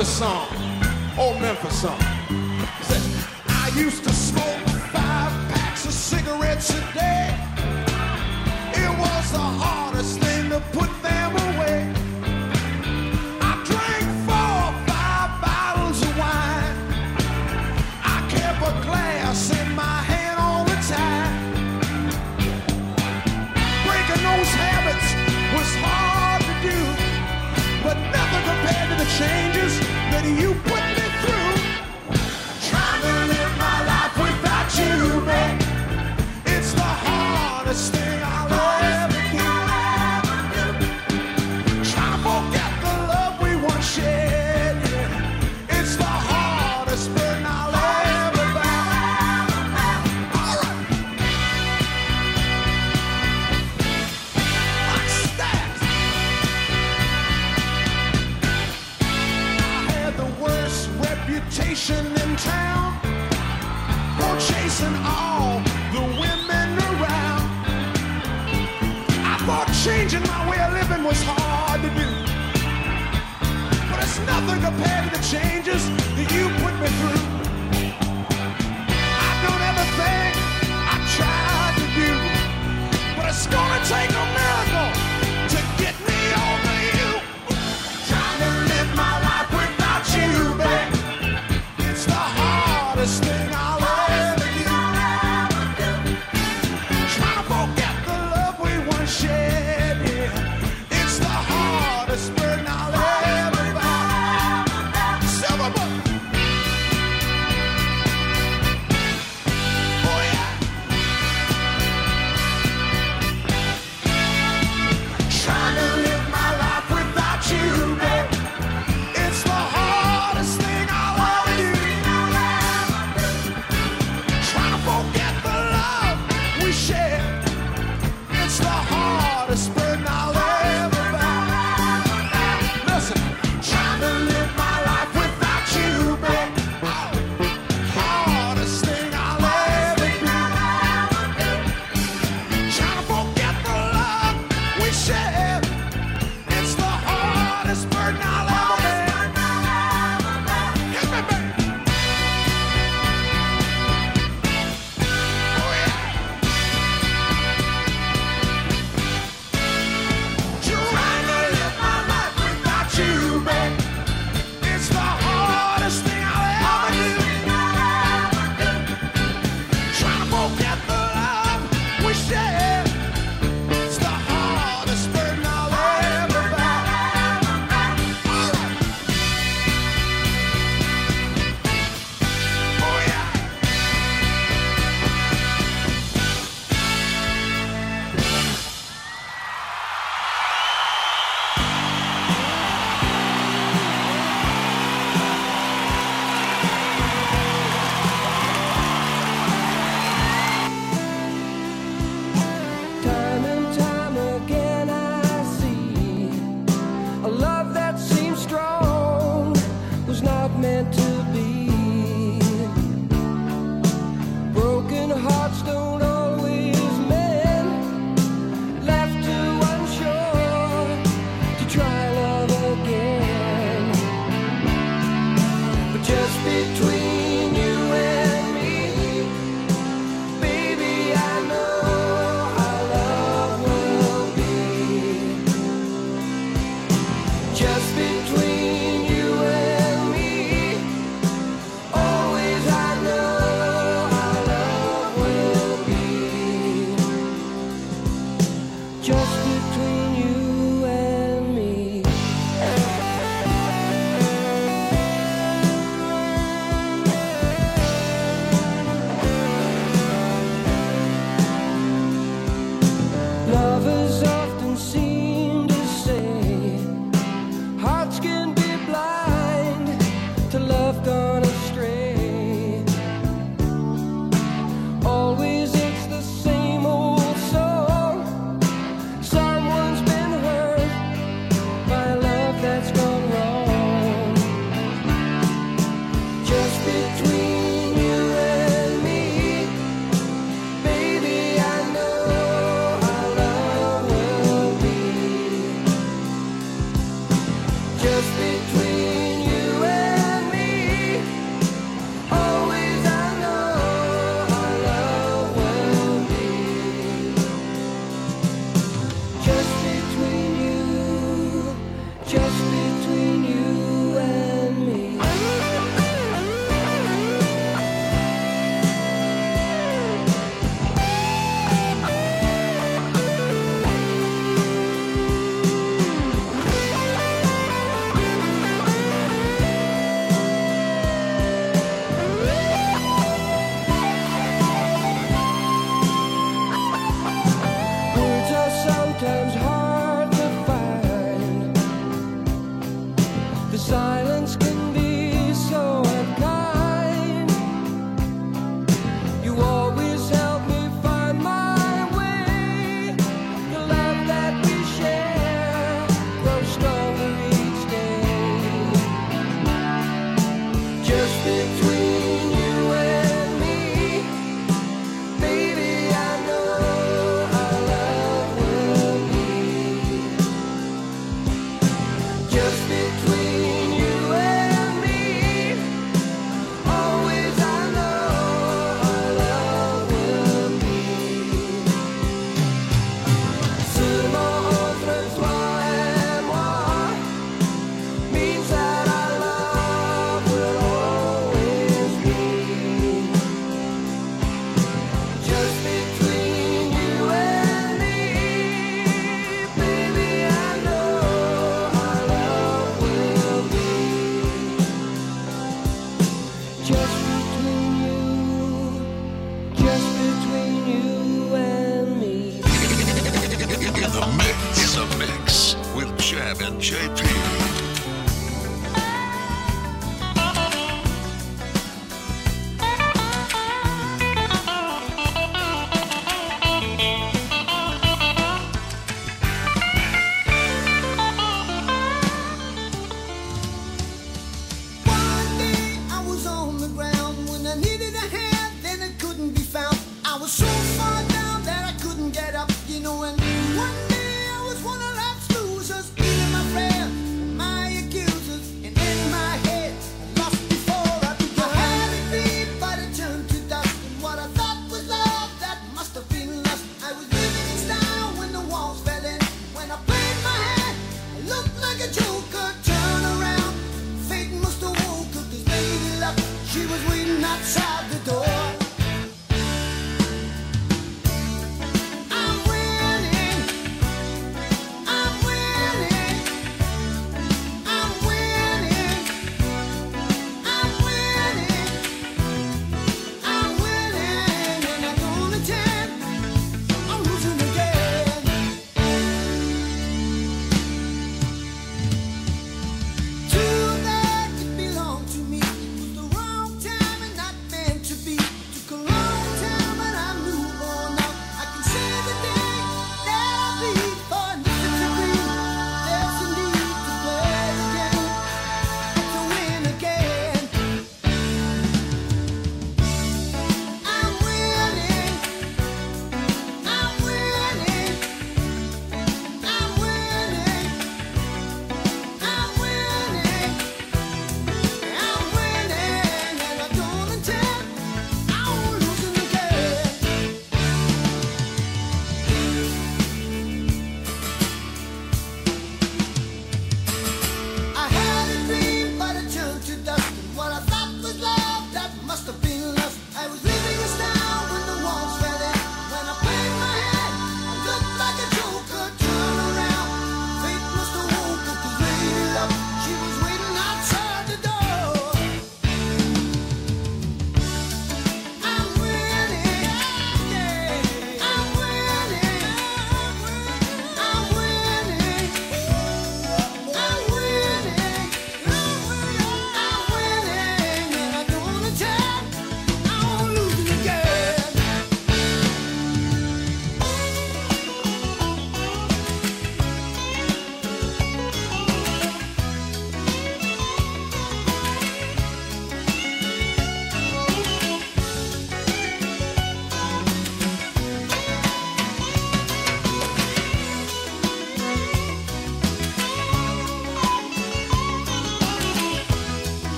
Memphis 0.00 0.18
song. 0.18 0.48
Old 1.18 1.42
Memphis 1.42 1.82
song. 1.82 2.09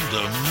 In 0.00 0.49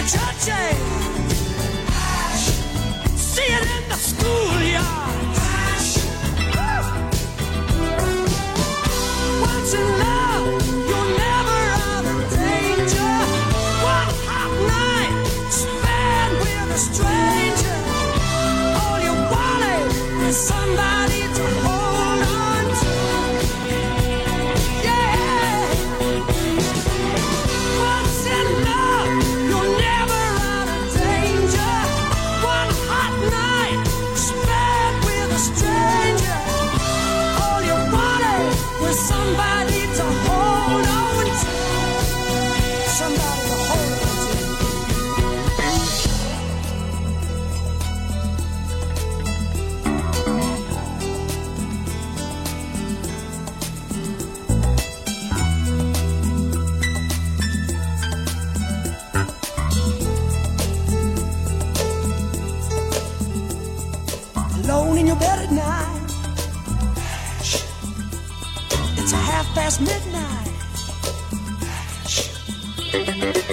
the 0.00 0.06
churches. 0.06 0.78
See 3.20 3.42
it 3.42 3.82
in 3.82 3.88
the 3.88 3.96
school. 3.96 4.59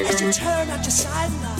as 0.06 0.22
you 0.22 0.32
turn 0.32 0.69
out 0.69 0.84
your 0.84 0.92
sideline. 0.92 1.58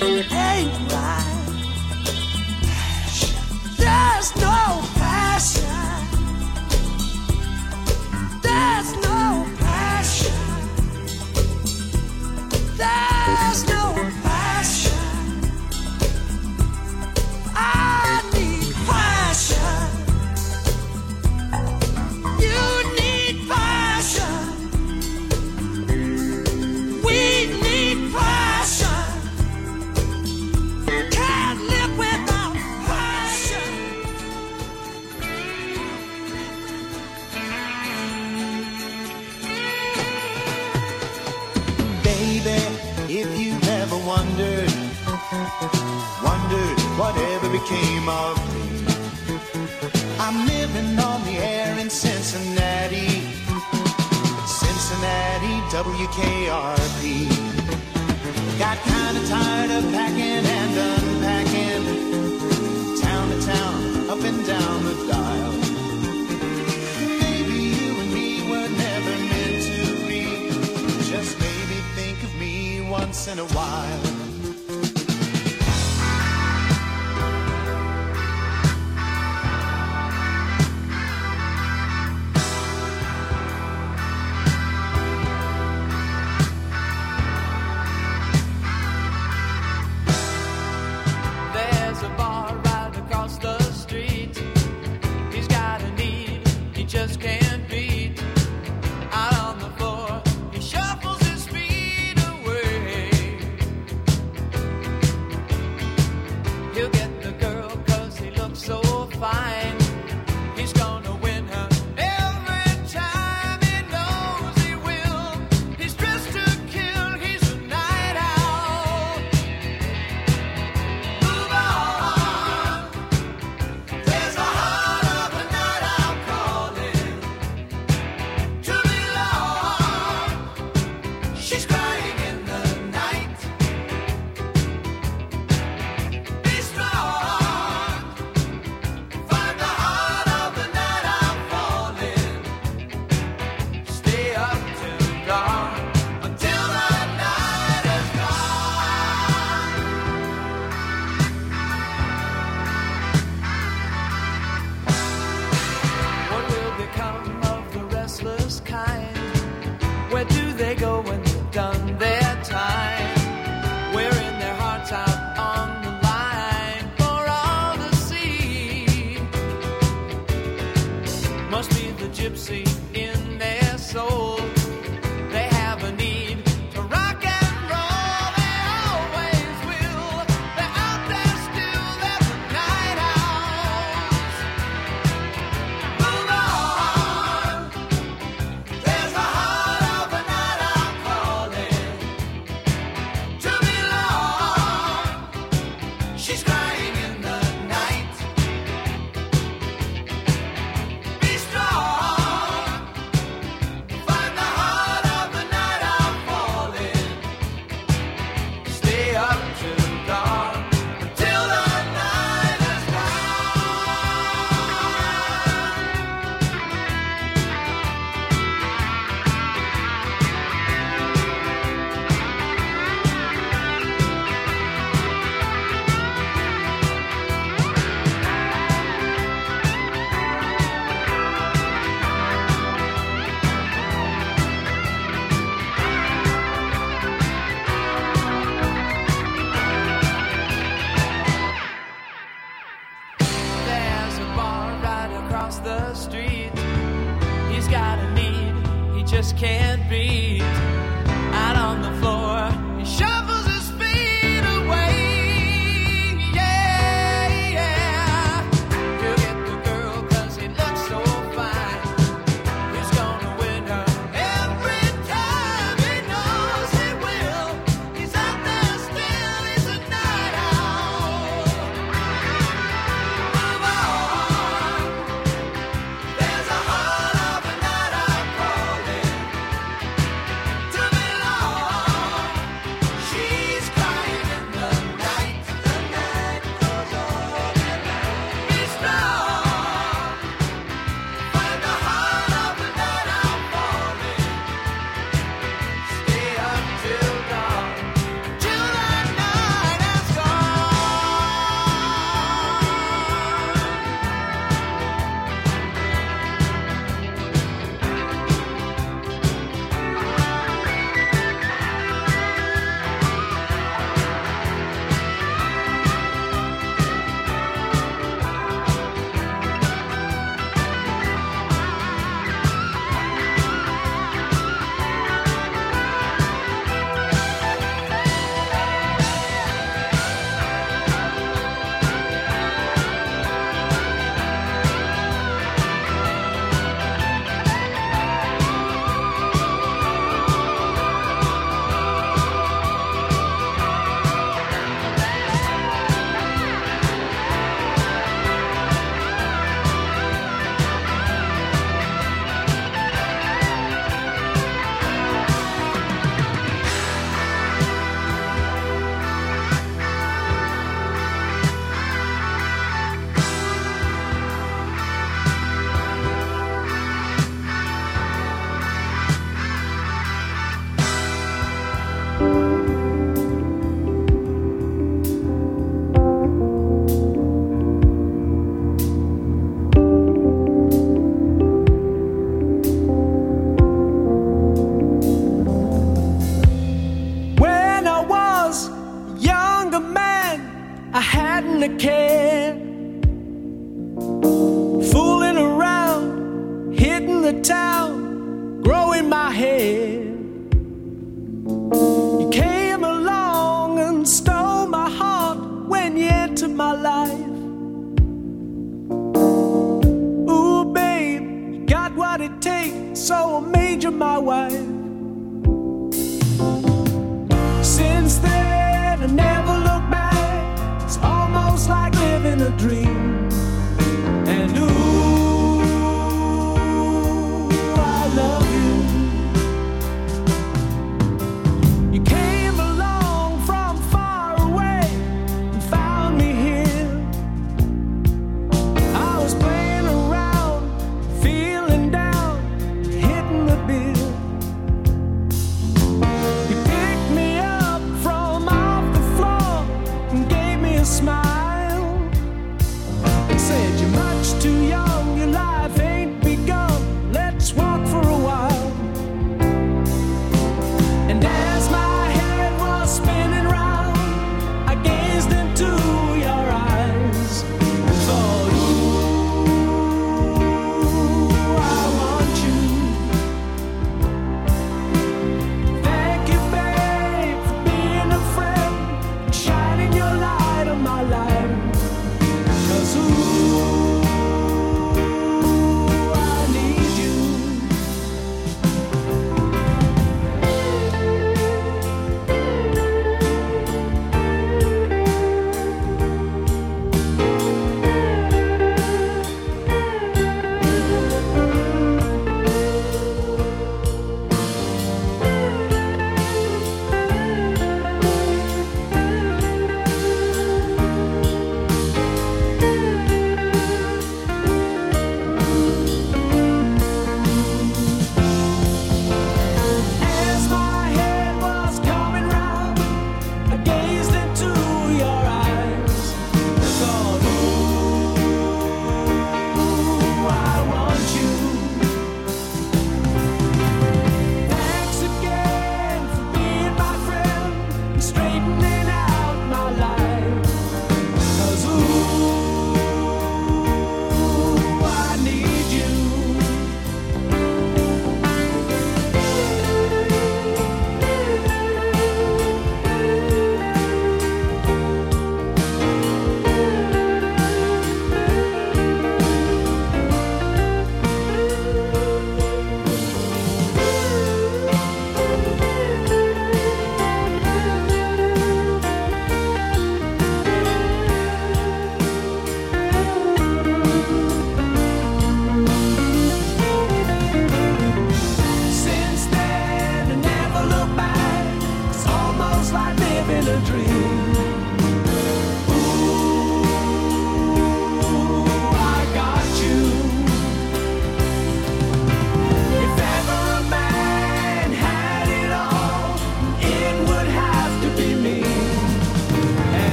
You 0.00 0.22
ain't 0.32 0.92
right. 0.92 1.31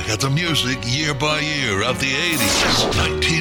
back 0.00 0.10
at 0.10 0.20
the 0.20 0.30
music 0.30 0.78
year 0.84 1.14
by 1.14 1.40
year 1.40 1.82
of 1.82 1.98
the 2.00 2.06
80s, 2.06 2.96
19. 2.96 3.39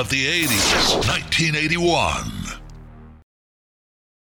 Of 0.00 0.08
the 0.08 0.24
80s. 0.24 0.59
1981. 0.59 0.59